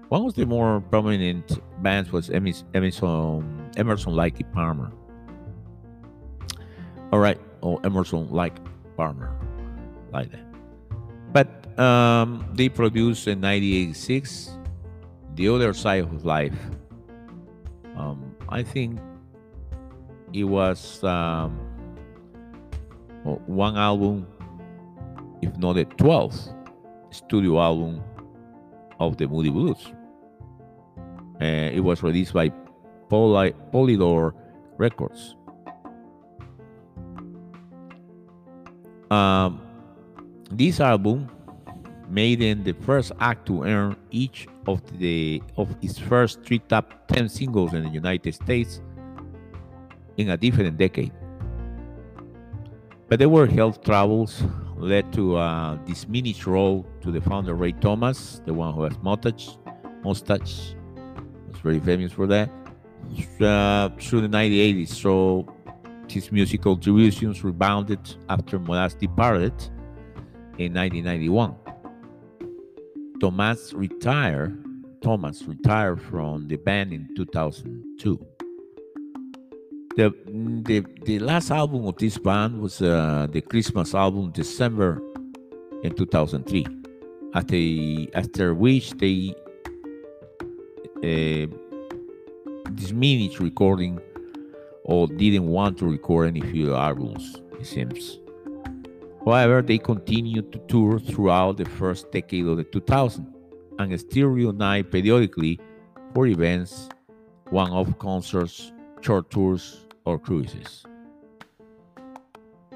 One 0.08 0.26
of 0.26 0.34
the 0.34 0.44
more 0.44 0.80
prominent 0.80 1.58
bands 1.82 2.12
was 2.12 2.28
Emerson, 2.28 3.70
Emerson 3.76 4.14
Lake 4.14 4.44
Palmer. 4.52 4.92
All 7.10 7.18
right, 7.18 7.38
or 7.62 7.78
oh, 7.78 7.86
Emerson 7.86 8.30
Lake 8.30 8.54
Palmer, 9.02 9.34
like 10.12 10.30
that. 10.30 10.46
But 11.32 11.48
um, 11.76 12.46
they 12.54 12.68
produced 12.68 13.26
in 13.26 13.40
1986 13.40 14.56
The 15.34 15.48
Other 15.48 15.72
Side 15.72 16.04
of 16.04 16.24
Life. 16.24 16.54
Um, 17.96 18.36
I 18.48 18.62
think 18.62 19.00
it 20.32 20.44
was 20.44 21.02
um, 21.02 21.58
one 23.24 23.76
album, 23.76 24.24
if 25.42 25.56
not 25.58 25.72
the 25.72 25.84
12th 25.84 26.54
studio 27.10 27.60
album 27.60 28.04
of 29.00 29.16
the 29.16 29.26
Moody 29.26 29.50
Blues. 29.50 29.92
Uh, 31.40 31.74
it 31.74 31.80
was 31.80 32.04
released 32.04 32.34
by 32.34 32.50
Poly- 33.08 33.54
Polydor 33.72 34.32
Records. 34.78 35.34
Um, 39.12 39.60
this 40.50 40.80
album 40.80 41.28
made 42.08 42.40
in 42.40 42.64
the 42.64 42.72
first 42.72 43.12
act 43.20 43.44
to 43.46 43.62
earn 43.64 43.94
each 44.10 44.48
of 44.66 44.80
the 44.98 45.42
of 45.58 45.76
its 45.82 45.98
first 45.98 46.42
three 46.44 46.60
top 46.60 47.06
10 47.08 47.28
singles 47.28 47.74
in 47.74 47.82
the 47.82 47.90
United 47.90 48.34
States 48.34 48.80
in 50.16 50.30
a 50.30 50.36
different 50.38 50.78
decade. 50.78 51.12
But 53.08 53.18
there 53.18 53.28
were 53.28 53.46
health 53.46 53.82
troubles 53.84 54.42
led 54.78 55.12
to 55.12 55.36
a 55.36 55.78
diminished 55.84 56.46
role 56.46 56.86
to 57.02 57.12
the 57.12 57.20
founder 57.20 57.54
Ray 57.54 57.72
Thomas, 57.72 58.40
the 58.46 58.54
one 58.54 58.72
who 58.72 58.84
has 58.84 58.98
mustache, 59.02 59.58
mustache, 60.02 60.74
was 61.48 61.60
very 61.62 61.80
famous 61.80 62.12
for 62.12 62.26
that. 62.28 62.48
Uh, 63.38 63.90
through 64.00 64.22
the 64.22 64.28
1980s, 64.28 64.88
so 64.88 65.46
his 66.08 66.30
musical 66.32 66.74
contributions 66.74 67.42
rebounded 67.42 68.00
after 68.28 68.58
Moraz 68.58 68.98
departed 68.98 69.54
in 70.58 70.74
1991. 70.74 71.54
Thomas 73.20 73.72
retired. 73.72 74.58
Thomas 75.00 75.42
retired 75.42 76.00
from 76.00 76.46
the 76.46 76.56
band 76.56 76.92
in 76.92 77.08
2002 77.16 78.24
the 79.96 80.14
the 80.64 80.84
the 81.04 81.18
last 81.18 81.50
album 81.50 81.86
of 81.86 81.96
this 81.96 82.18
band 82.18 82.60
was 82.60 82.80
uh, 82.80 83.26
the 83.30 83.40
Christmas 83.40 83.94
album, 83.94 84.30
December 84.32 85.02
in 85.82 85.94
2003. 85.94 86.66
After 87.34 88.18
after 88.18 88.54
which 88.54 88.92
they 88.92 89.34
uh, 91.02 91.46
diminished 92.74 93.40
recording 93.40 94.00
or 94.84 95.06
didn't 95.06 95.46
want 95.46 95.78
to 95.78 95.86
record 95.86 96.28
any 96.28 96.40
further 96.40 96.76
albums. 96.76 97.40
It 97.58 97.66
seems. 97.66 98.18
However, 99.24 99.62
they 99.62 99.78
continued 99.78 100.52
to 100.52 100.58
tour 100.66 100.98
throughout 100.98 101.56
the 101.56 101.64
first 101.64 102.10
decade 102.10 102.46
of 102.46 102.56
the 102.56 102.64
2000s 102.64 103.26
and 103.78 104.00
still 104.00 104.28
reunite 104.28 104.90
periodically 104.90 105.60
for 106.12 106.26
events, 106.26 106.88
one 107.50 107.70
off 107.70 107.96
concerts, 107.98 108.72
short 109.00 109.30
tours, 109.30 109.86
or 110.04 110.18
cruises. 110.18 110.84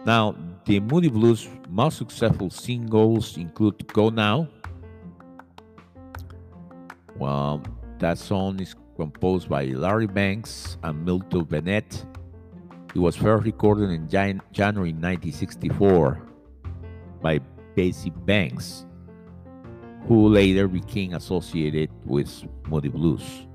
Now, 0.04 0.36
the 0.64 0.78
Moody 0.78 1.08
Blues' 1.08 1.48
most 1.68 1.98
successful 1.98 2.50
singles 2.50 3.36
include 3.36 3.86
Go 3.92 4.08
Now. 4.10 4.48
Well, 7.16 7.62
that 7.98 8.18
song 8.18 8.60
is 8.60 8.76
composed 8.96 9.48
by 9.48 9.66
Larry 9.66 10.06
Banks 10.06 10.78
and 10.82 11.04
Milton 11.04 11.44
Bennett. 11.44 12.04
It 12.94 12.98
was 12.98 13.14
first 13.14 13.44
recorded 13.44 13.90
in 13.90 14.08
Jan- 14.08 14.40
January 14.52 14.92
1964 14.92 16.22
by 17.20 17.40
Bessie 17.76 18.10
Banks, 18.10 18.86
who 20.08 20.28
later 20.28 20.66
became 20.66 21.14
associated 21.14 21.90
with 22.04 22.44
Moody 22.68 22.88
Blues. 22.88 23.46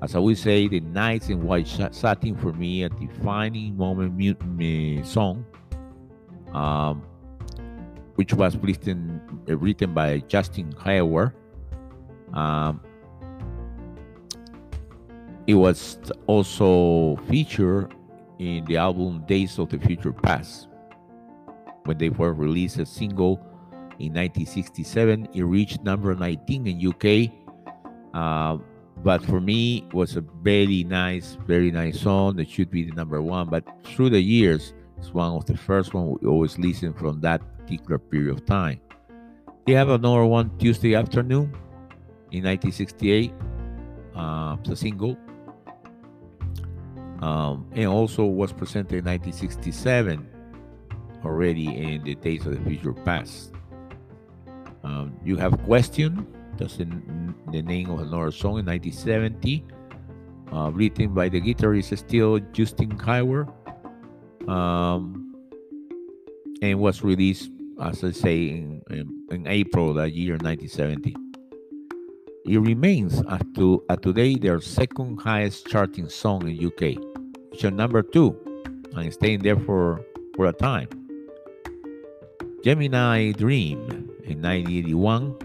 As 0.00 0.16
I 0.16 0.18
would 0.18 0.38
say, 0.38 0.66
the 0.66 0.80
Nights 0.80 1.28
in 1.28 1.42
White 1.42 1.68
Satin 1.68 2.34
for 2.36 2.52
me 2.52 2.82
a 2.82 2.88
defining 2.88 3.76
moment 3.76 4.14
mu- 4.16 5.04
song, 5.04 5.44
um, 6.52 7.02
which 8.16 8.34
was 8.34 8.56
written, 8.56 9.20
written 9.46 9.94
by 9.94 10.18
Justin 10.26 10.74
Hayward. 10.82 11.32
Um, 12.32 12.80
it 15.46 15.54
was 15.54 15.98
also 16.26 17.16
featured 17.28 17.94
in 18.38 18.64
the 18.64 18.76
album 18.76 19.24
Days 19.26 19.58
of 19.58 19.70
the 19.70 19.78
Future 19.78 20.12
Past. 20.12 20.68
When 21.84 21.98
they 21.98 22.10
were 22.10 22.32
released 22.32 22.78
a 22.78 22.86
single 22.86 23.40
in 23.98 24.14
1967, 24.14 25.28
it 25.34 25.42
reached 25.42 25.82
number 25.82 26.14
19 26.14 26.66
in 26.66 26.86
UK. 26.88 27.32
Uh, 28.14 28.58
but 29.02 29.24
for 29.24 29.40
me, 29.40 29.78
it 29.88 29.94
was 29.94 30.16
a 30.16 30.20
very 30.20 30.84
nice, 30.84 31.36
very 31.46 31.70
nice 31.70 32.00
song. 32.00 32.38
It 32.38 32.48
should 32.48 32.70
be 32.70 32.84
the 32.84 32.94
number 32.94 33.20
one. 33.20 33.48
But 33.48 33.64
through 33.84 34.10
the 34.10 34.20
years, 34.20 34.74
it's 34.98 35.12
one 35.12 35.32
of 35.32 35.44
the 35.46 35.56
first 35.56 35.94
one 35.94 36.16
we 36.20 36.28
always 36.28 36.58
listen 36.58 36.92
from 36.92 37.20
that 37.22 37.40
particular 37.58 37.98
period 37.98 38.32
of 38.32 38.46
time. 38.46 38.80
They 39.66 39.72
have 39.72 39.88
another 39.88 40.24
one 40.24 40.56
Tuesday 40.58 40.94
afternoon 40.94 41.52
in 42.30 42.44
1968. 42.44 43.32
Uh, 44.14 44.56
it's 44.60 44.70
a 44.70 44.76
single 44.76 45.16
um, 47.22 47.66
and 47.72 47.86
also 47.86 48.24
was 48.24 48.52
presented 48.52 48.98
in 48.98 49.04
1967 49.04 50.28
already 51.24 51.68
in 51.68 52.02
the 52.02 52.16
Days 52.16 52.44
of 52.44 52.52
the 52.52 52.68
Future 52.68 52.92
Past. 52.92 53.52
Um, 54.82 55.16
you 55.24 55.36
have 55.36 55.56
Question, 55.62 56.26
that's 56.58 56.76
the, 56.76 56.84
the, 57.52 57.62
name 57.62 57.90
of 57.90 58.00
another 58.00 58.32
song 58.32 58.58
in 58.58 58.66
1970, 58.66 59.64
uh, 60.52 60.72
written 60.74 61.14
by 61.14 61.28
the 61.28 61.40
guitarist 61.40 61.96
still 61.96 62.40
Justin 62.52 62.98
Hayward, 62.98 63.48
um, 64.48 65.32
and 66.60 66.80
was 66.80 67.04
released, 67.04 67.52
as 67.80 68.02
I 68.02 68.10
say, 68.10 68.48
in, 68.48 68.82
in, 68.90 69.26
in 69.30 69.46
April 69.46 69.94
that 69.94 70.12
year, 70.12 70.32
1970. 70.32 71.14
It 72.44 72.58
remains 72.58 73.22
at, 73.28 73.54
to, 73.54 73.84
at 73.88 74.02
today 74.02 74.36
their 74.36 74.60
second 74.60 75.20
highest 75.20 75.66
charting 75.66 76.08
song 76.08 76.48
in 76.48 76.66
UK 76.66 76.96
position 77.50 77.76
number 77.76 78.02
two 78.02 78.36
and 78.96 79.12
staying 79.12 79.40
there 79.40 79.58
for, 79.58 80.04
for 80.34 80.46
a 80.46 80.52
time. 80.52 80.88
Gemini 82.64 83.32
Dream 83.32 83.78
in 84.24 84.42
1981 84.42 85.36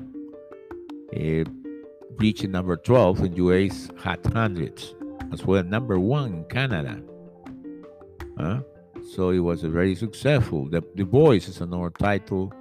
it 1.11 1.47
reached 2.17 2.47
number 2.47 2.77
12 2.77 3.19
in 3.21 3.35
US's 3.35 3.89
Hot 3.97 4.23
100, 4.23 4.83
as 5.31 5.45
well 5.45 5.59
as 5.59 5.65
number 5.65 5.99
one 5.99 6.33
in 6.33 6.43
Canada. 6.45 7.01
So 9.15 9.29
it 9.29 9.39
was 9.39 9.63
a 9.63 9.69
very 9.69 9.95
successful. 9.95 10.67
The, 10.67 10.83
the 10.95 11.03
Voice 11.03 11.47
is 11.47 11.61
another 11.61 11.89
title, 11.89 12.53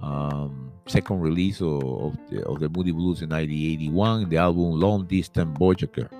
um, 0.00 0.71
second 0.86 1.20
release 1.20 1.60
of, 1.60 1.82
of, 1.82 2.16
the, 2.30 2.44
of 2.46 2.60
the 2.60 2.68
Moody 2.68 2.92
Blues 2.92 3.22
in 3.22 3.30
1981, 3.30 4.28
the 4.28 4.36
album 4.36 4.72
Long 4.72 5.06
Distance 5.06 5.56
Voyager 5.58 6.10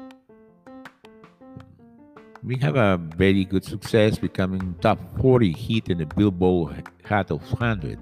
we 2.44 2.56
have 2.56 2.76
a 2.76 2.98
very 3.16 3.44
good 3.44 3.64
success 3.64 4.18
becoming 4.18 4.74
top 4.80 4.98
40 5.20 5.52
hit 5.52 5.88
in 5.88 5.98
the 5.98 6.06
Billboard 6.06 6.88
Hot 7.04 7.30
of 7.30 7.40
100 7.52 7.98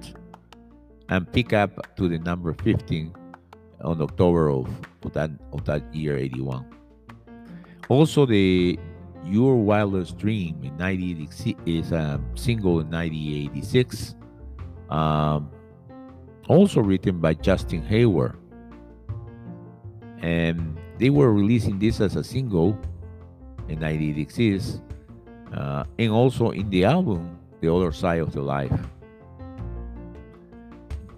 and 1.10 1.30
pick 1.32 1.52
up 1.52 1.94
to 1.96 2.08
the 2.08 2.18
number 2.18 2.54
15 2.54 3.14
on 3.82 4.00
October 4.00 4.50
of, 4.50 4.68
of, 5.04 5.12
that, 5.12 5.30
of 5.52 5.64
that 5.66 5.94
year 5.94 6.16
81. 6.16 6.64
Also, 7.88 8.24
the 8.24 8.78
Your 9.24 9.56
Wildest 9.56 10.16
Dream 10.16 10.56
in 10.62 10.76
1986 10.78 11.60
is 11.66 11.92
a 11.92 12.20
single 12.34 12.80
in 12.80 12.90
1986, 12.90 14.14
um, 14.88 15.50
also 16.50 16.80
written 16.80 17.20
by 17.20 17.34
Justin 17.34 17.82
Hayward. 17.86 18.36
And 20.18 20.76
they 20.98 21.08
were 21.08 21.32
releasing 21.32 21.78
this 21.78 22.00
as 22.00 22.16
a 22.16 22.24
single 22.24 22.70
in 23.68 23.78
1986, 23.80 24.80
uh, 25.54 25.84
and 25.98 26.10
also 26.10 26.50
in 26.50 26.68
the 26.70 26.84
album 26.84 27.38
The 27.60 27.72
Other 27.72 27.92
Side 27.92 28.20
of 28.20 28.32
the 28.32 28.42
Life. 28.42 28.72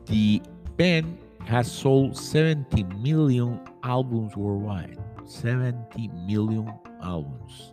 The 0.07 0.43
band 0.77 1.19
has 1.47 1.71
sold 1.71 2.17
70 2.17 2.85
million 3.01 3.59
albums 3.83 4.37
worldwide. 4.37 4.99
70 5.25 6.09
million 6.27 6.71
albums, 7.03 7.73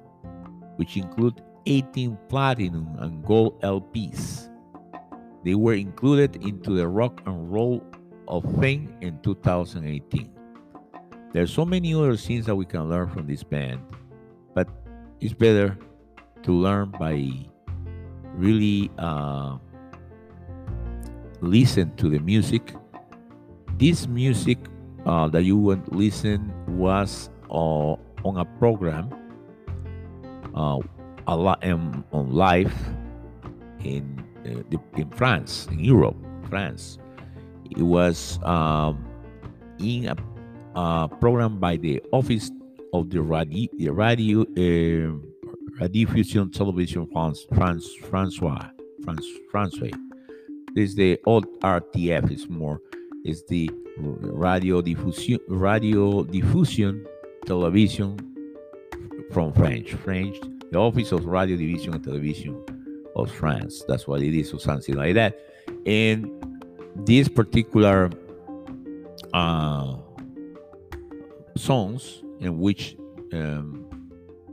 which 0.78 0.96
include 0.96 1.42
18 1.66 2.18
platinum 2.30 2.88
and 3.00 3.24
gold 3.26 3.62
LPs. 3.62 4.49
They 5.44 5.56
were 5.56 5.74
included 5.74 6.44
into 6.44 6.76
the 6.76 6.88
Rock 6.88 7.22
and 7.26 7.52
Roll 7.52 7.84
of 8.28 8.44
Fame 8.60 8.94
in 9.02 9.20
2018. 9.22 10.30
There's 11.32 11.54
so 11.54 11.64
many 11.64 11.94
other 11.94 12.18
things 12.18 12.46
that 12.48 12.56
we 12.56 12.66
can 12.66 12.90
learn 12.90 13.10
from 13.10 13.28
this 13.28 13.44
band 13.44 13.82
but 14.54 14.68
it's 15.20 15.34
better 15.34 15.78
to 16.44 16.52
learn 16.52 16.92
by 16.92 17.32
really 18.36 18.90
uh, 18.98 19.58
listen 21.42 21.96
to 21.96 22.10
the 22.10 22.20
music. 22.20 22.76
This 23.78 24.08
music 24.08 24.58
uh, 25.06 25.28
that 25.30 25.44
you 25.44 25.58
would 25.58 25.96
listen 25.96 26.52
was 26.68 27.30
uh, 27.50 27.96
on 28.24 28.38
a 28.38 28.46
program 28.60 29.10
uh, 30.56 30.80
a 31.28 31.36
lot 31.36 31.64
um, 31.64 32.04
on 32.12 32.32
live 32.32 32.74
in 33.84 34.26
in 34.46 35.10
France, 35.12 35.68
in 35.72 35.80
Europe, 35.80 36.16
France. 36.50 36.98
It 37.72 37.82
was 37.84 38.40
um, 38.44 39.06
in 39.80 40.08
a, 40.08 40.16
a 40.76 41.10
program 41.20 41.60
by 41.60 41.78
the 41.78 42.02
Office 42.12 42.52
of 42.94 43.10
the 43.10 43.22
radio, 43.22 43.94
radio 43.94 44.42
uh, 45.82 45.88
Television 46.52 47.08
France, 47.12 47.46
France, 47.54 47.90
Francois, 48.10 48.70
France, 49.04 49.26
Français. 49.54 49.94
This 50.76 50.90
is 50.90 50.96
the 50.96 51.20
old 51.26 51.46
RTF. 51.62 52.32
It's 52.32 52.50
more, 52.50 52.80
it's 53.24 53.44
the 53.44 53.70
radio 53.98 54.82
diffusion, 54.82 55.40
radio 55.48 56.24
diffusion 56.24 57.06
television 57.46 58.18
from 59.32 59.54
French. 59.54 59.94
French, 59.94 60.38
the 60.72 60.78
Office 60.78 61.12
of 61.12 61.26
Radio 61.26 61.58
Division 61.58 61.96
and 61.96 62.04
Television 62.04 62.64
of 63.24 63.32
France. 63.32 63.84
That's 63.88 64.08
what 64.08 64.22
it 64.22 64.34
is, 64.34 64.54
or 64.54 64.60
something 64.60 64.96
like 64.96 65.16
that. 65.16 65.40
And 65.86 66.30
this 66.96 67.28
particular 67.28 68.10
uh, 69.34 69.98
songs 71.56 72.24
in 72.40 72.60
which 72.60 72.98
um, 73.34 73.86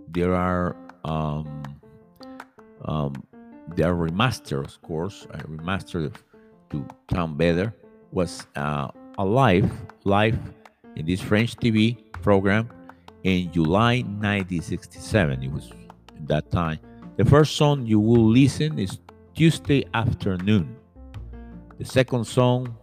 there 0.08 0.34
are 0.34 0.76
um, 1.04 1.62
um, 2.84 3.14
there 3.74 3.92
are 3.92 4.10
remasters, 4.10 4.76
of 4.76 4.82
course, 4.82 5.26
a 5.30 5.38
remaster 5.38 6.12
to 6.70 6.86
sound 7.12 7.38
better 7.38 7.74
was 8.12 8.46
uh, 8.56 8.88
alive 9.18 9.70
live 10.04 10.38
in 10.96 11.06
this 11.06 11.20
French 11.20 11.56
TV 11.56 11.96
program 12.22 12.70
in 13.24 13.52
July 13.52 14.02
1967. 14.02 15.42
It 15.42 15.52
was 15.52 15.70
that 16.26 16.50
time. 16.50 16.78
The 17.16 17.24
first 17.24 17.56
song 17.56 17.86
you 17.86 17.98
will 17.98 18.28
listen 18.28 18.78
is 18.78 18.98
Tuesday 19.34 19.86
Afternoon. 19.94 20.76
The 21.78 21.84
second 21.86 22.26
song, 22.26 22.76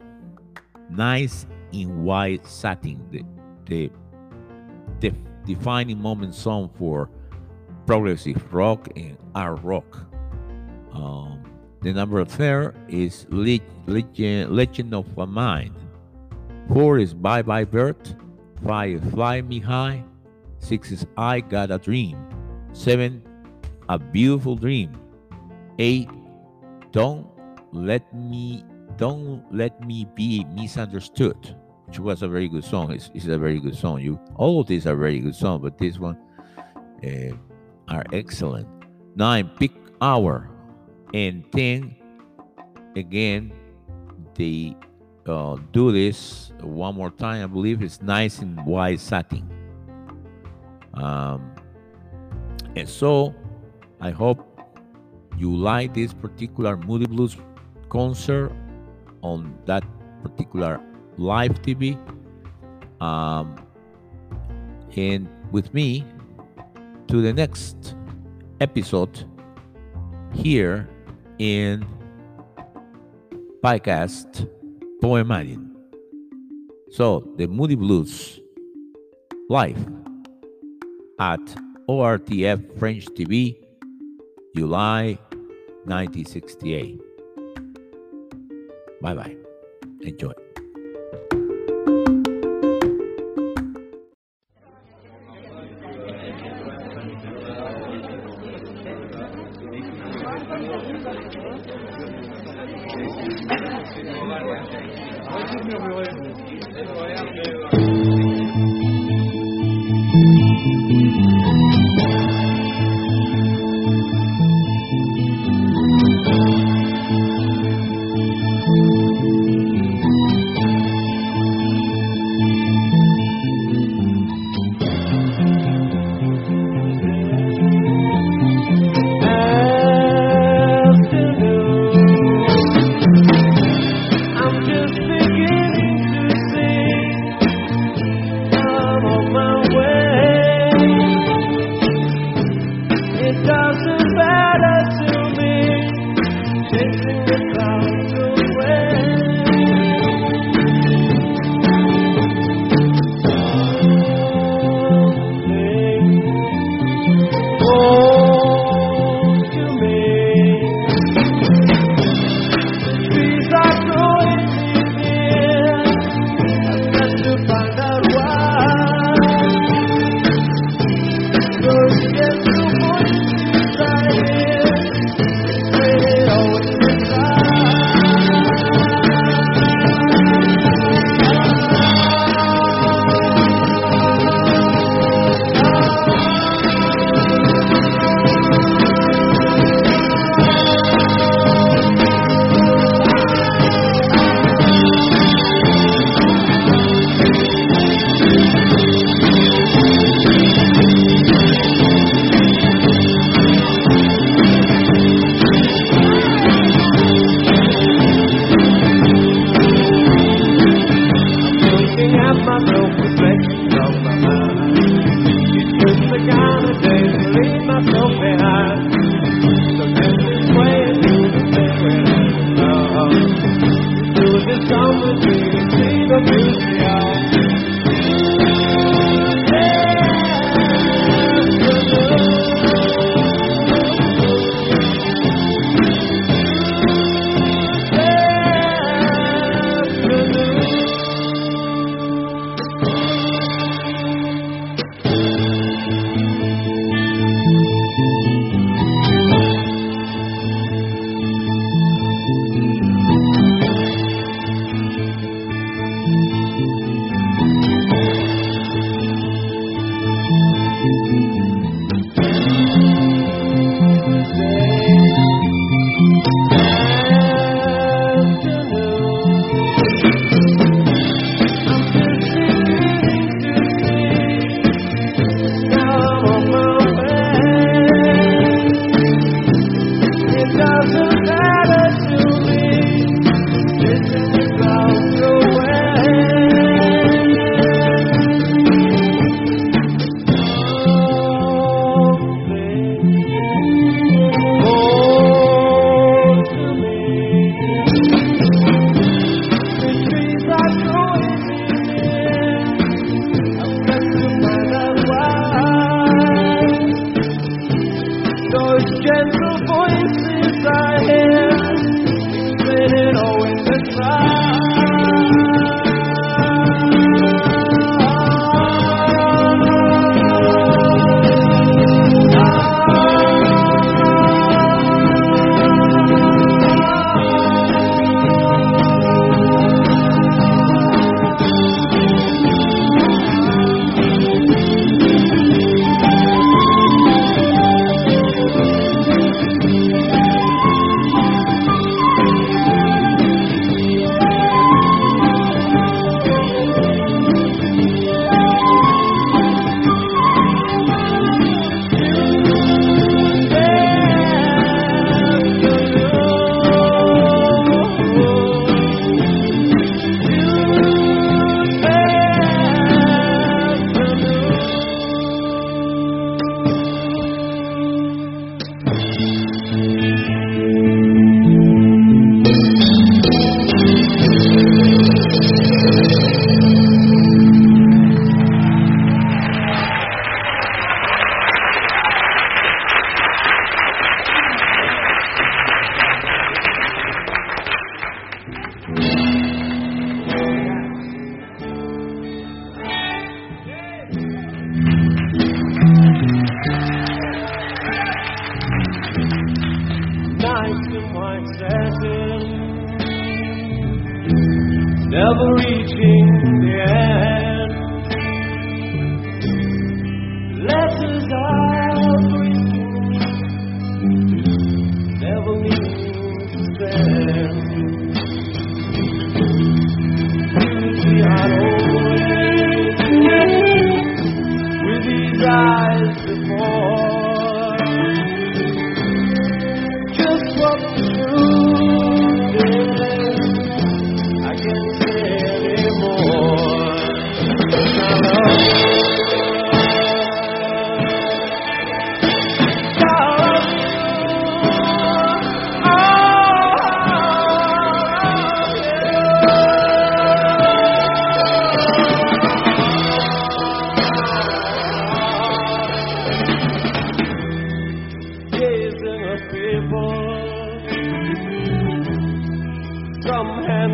Nice 0.89 1.45
in 1.71 2.03
White 2.03 2.45
Satin. 2.47 2.99
The, 3.11 3.23
the 3.65 3.91
the 4.99 5.13
defining 5.45 6.01
moment 6.01 6.33
song 6.33 6.71
for 6.79 7.09
progressive 7.85 8.53
rock 8.53 8.87
and 8.95 9.17
art 9.35 9.61
rock. 9.61 10.05
Um, 10.93 11.43
the 11.81 11.93
number 11.93 12.23
there 12.23 12.73
is 12.87 13.27
Legend, 13.29 14.55
Legend 14.55 14.93
of 14.95 15.17
a 15.17 15.27
Mind. 15.27 15.75
Four 16.73 16.97
is 16.97 17.13
Bye 17.13 17.43
Bye 17.43 17.65
Bird. 17.65 17.97
Five, 18.65 19.11
fly 19.11 19.41
me 19.41 19.59
high. 19.59 20.03
Six 20.57 20.91
is 20.91 21.05
I 21.17 21.41
got 21.41 21.69
a 21.69 21.77
dream. 21.77 22.17
Seven, 22.71 23.21
a 23.89 23.99
beautiful 23.99 24.55
dream. 24.55 24.97
Eight, 25.79 26.09
don't 26.91 27.27
let 27.71 28.13
me 28.13 28.63
don't 28.97 29.43
let 29.51 29.85
me 29.85 30.05
be 30.15 30.45
misunderstood, 30.53 31.55
which 31.87 31.99
was 31.99 32.21
a 32.21 32.27
very 32.27 32.47
good 32.47 32.63
song. 32.63 32.91
It's, 32.91 33.09
it's 33.13 33.25
a 33.25 33.37
very 33.37 33.59
good 33.59 33.75
song. 33.75 34.01
You 34.01 34.19
all 34.35 34.61
of 34.61 34.67
these 34.67 34.85
are 34.85 34.95
very 34.95 35.19
good 35.19 35.35
songs, 35.35 35.61
but 35.63 35.77
this 35.77 35.97
one 35.97 36.17
uh, 37.03 37.35
are 37.87 38.03
excellent. 38.13 38.67
Nine, 39.15 39.49
Peak 39.59 39.73
Hour, 40.01 40.49
and 41.13 41.51
ten, 41.51 41.95
again, 42.95 43.53
they 44.35 44.75
uh, 45.27 45.57
do 45.71 45.91
this 45.91 46.51
one 46.61 46.95
more 46.95 47.11
time. 47.11 47.43
I 47.43 47.47
believe 47.47 47.81
it's 47.81 48.01
nice 48.01 48.39
and 48.39 48.63
white 48.65 48.99
satin. 48.99 49.49
Um, 50.93 51.51
and 52.75 52.87
so 52.87 53.33
I 54.03 54.11
hope 54.11 54.43
you 55.37 55.55
like 55.55 55.93
this 55.93 56.13
particular 56.13 56.75
Moody 56.75 57.05
Blues 57.05 57.37
concert 57.87 58.51
on 59.21 59.57
that 59.65 59.85
particular 60.21 60.81
live 61.17 61.61
TV. 61.61 61.97
Um, 63.01 63.55
and 64.97 65.29
with 65.53 65.73
me 65.73 66.03
to 67.07 67.21
the 67.21 67.31
next 67.31 67.95
episode 68.59 69.23
here 70.33 70.89
in 71.39 71.85
podcast 73.63 74.49
Poemarium. 75.01 75.71
So, 76.91 77.25
the 77.37 77.47
Moody 77.47 77.75
Blues 77.75 78.41
live 79.49 79.79
at 81.19 81.39
ORTF 81.87 82.77
French 82.77 83.05
TV, 83.05 83.62
July 84.55 85.17
1968. 85.85 87.01
Bye 89.01 89.13
bye. 89.15 89.35
Enjoy. 90.01 90.33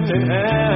Hand 0.10 0.24
in 0.24 0.69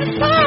Bye. 0.00 0.39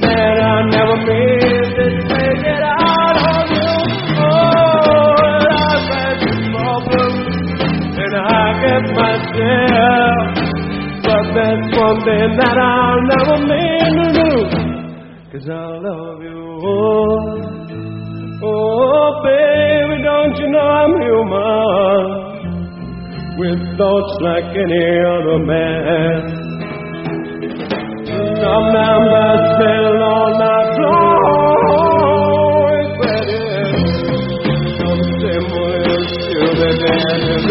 that 0.00 0.36
I 0.40 0.56
never 0.72 0.96
meant 1.04 1.68
to 1.76 1.86
take 2.08 2.44
it 2.48 2.62
out 2.64 3.16
on 3.28 3.44
you. 3.52 3.70
Oh, 4.16 5.20
I've 5.20 5.86
had 5.92 6.16
problems, 6.48 7.28
and 8.00 8.14
I 8.16 8.52
myself. 8.96 10.32
But 11.04 11.24
that's 11.36 11.68
one 11.76 11.98
thing 12.08 12.30
that 12.40 12.56
I'll 12.56 13.02
never 13.12 13.36
mean 13.44 13.94
to 14.16 15.50
I 15.50 15.66
love 15.76 16.22
you. 16.22 16.40
Oh, 16.64 17.18
oh, 18.44 19.22
baby, 19.24 19.96
don't 20.04 20.36
you 20.38 20.48
know 20.48 20.68
I'm 20.80 20.94
human? 21.02 22.04
With 23.38 23.60
thoughts 23.76 24.14
like 24.22 24.56
any 24.56 25.04
other 25.04 25.38
man. 25.44 26.41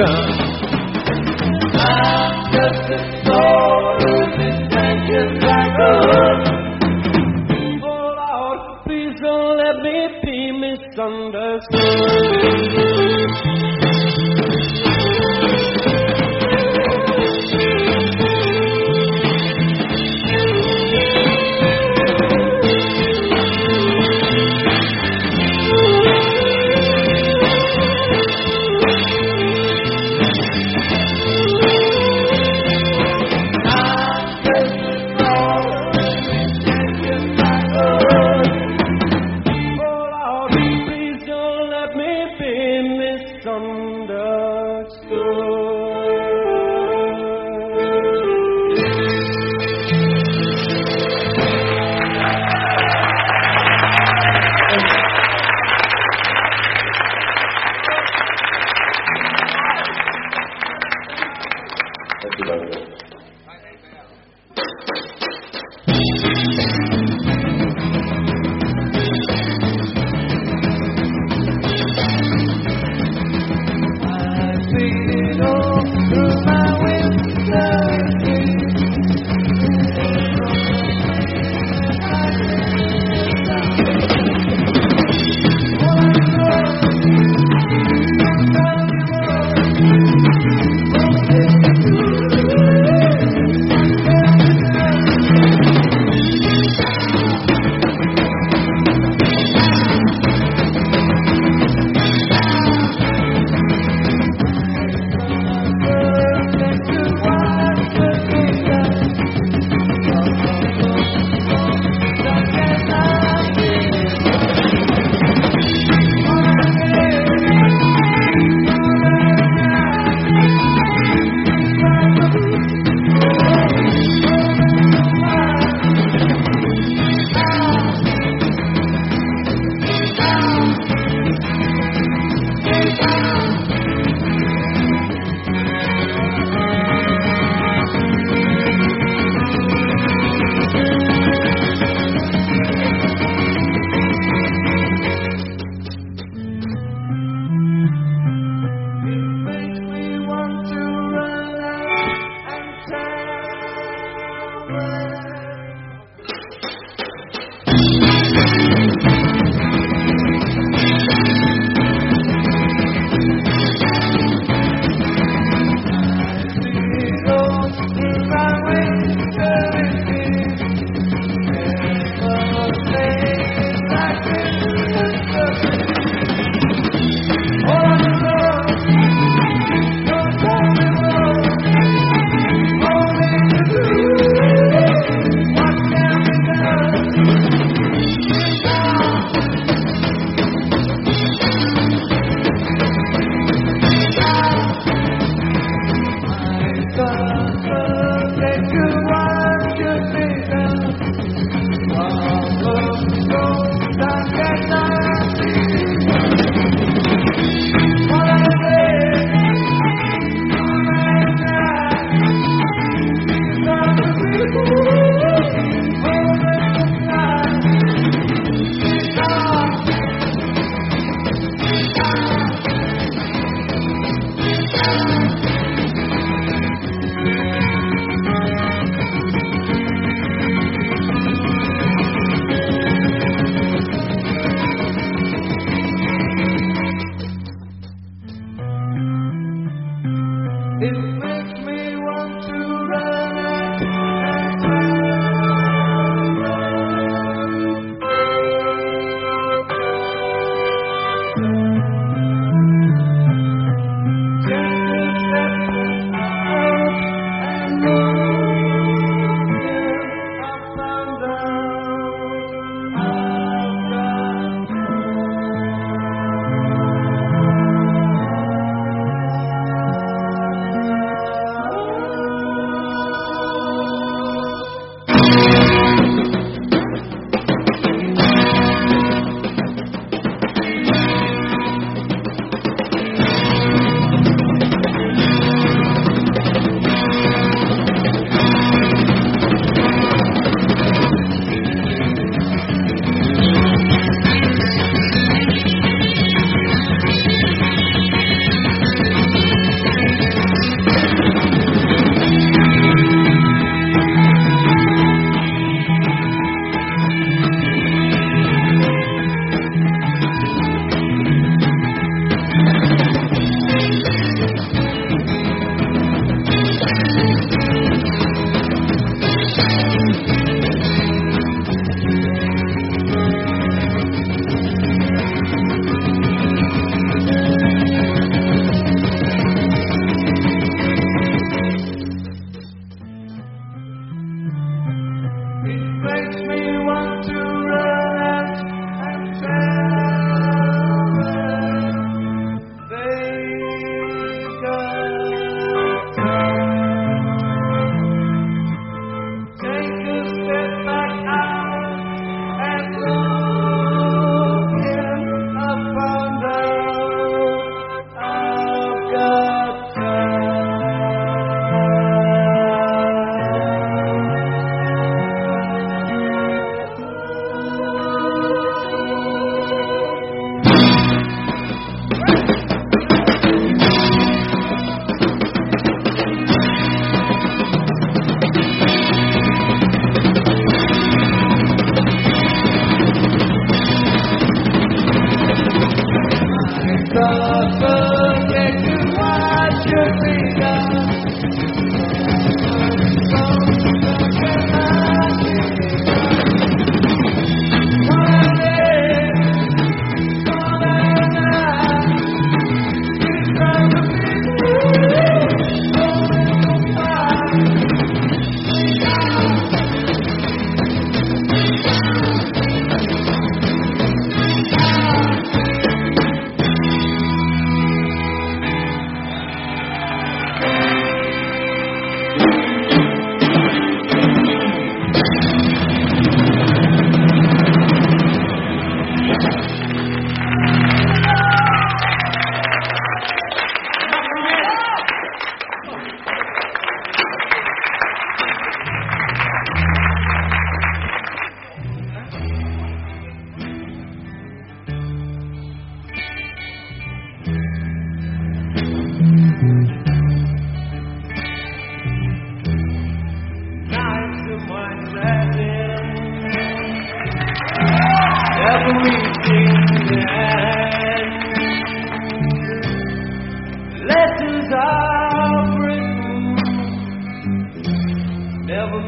Ram. 0.02 0.41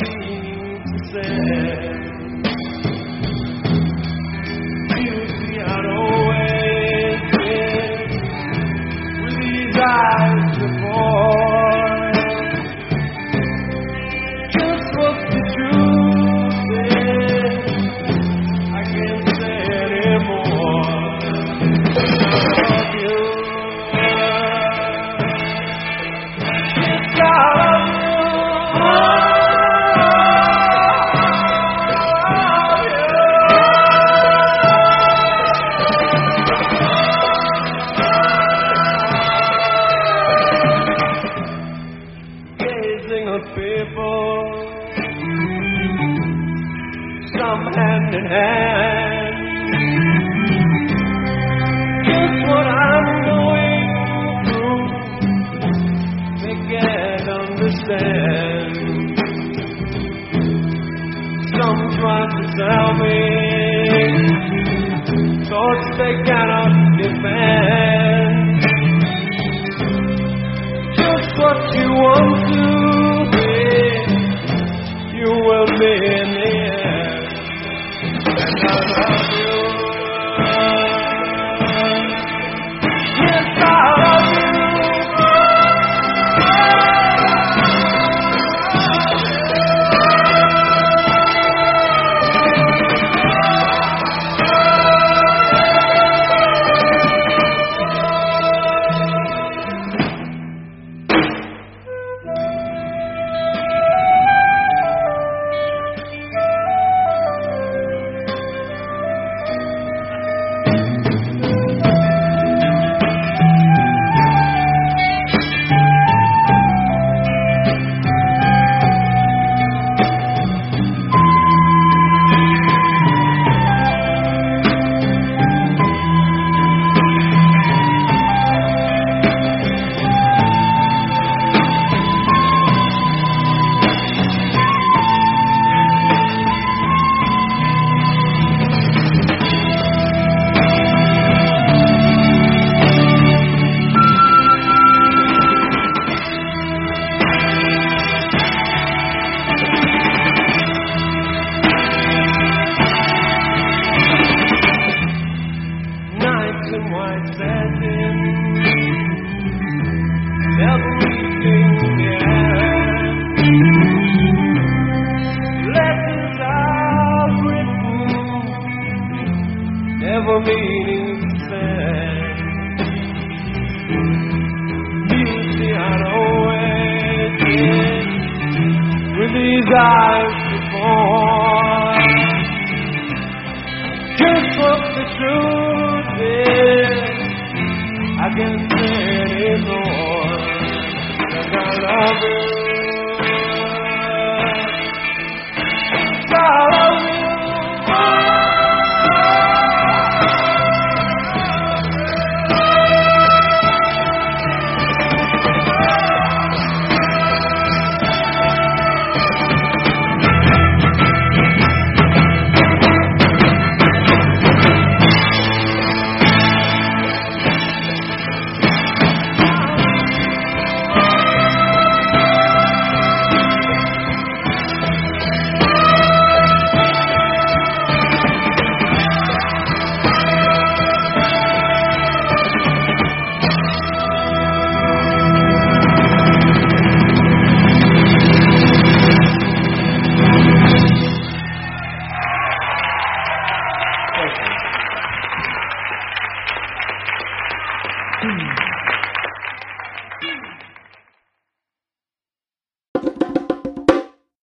nothing 0.03 0.83
to 0.85 0.97
say. 1.11 2.12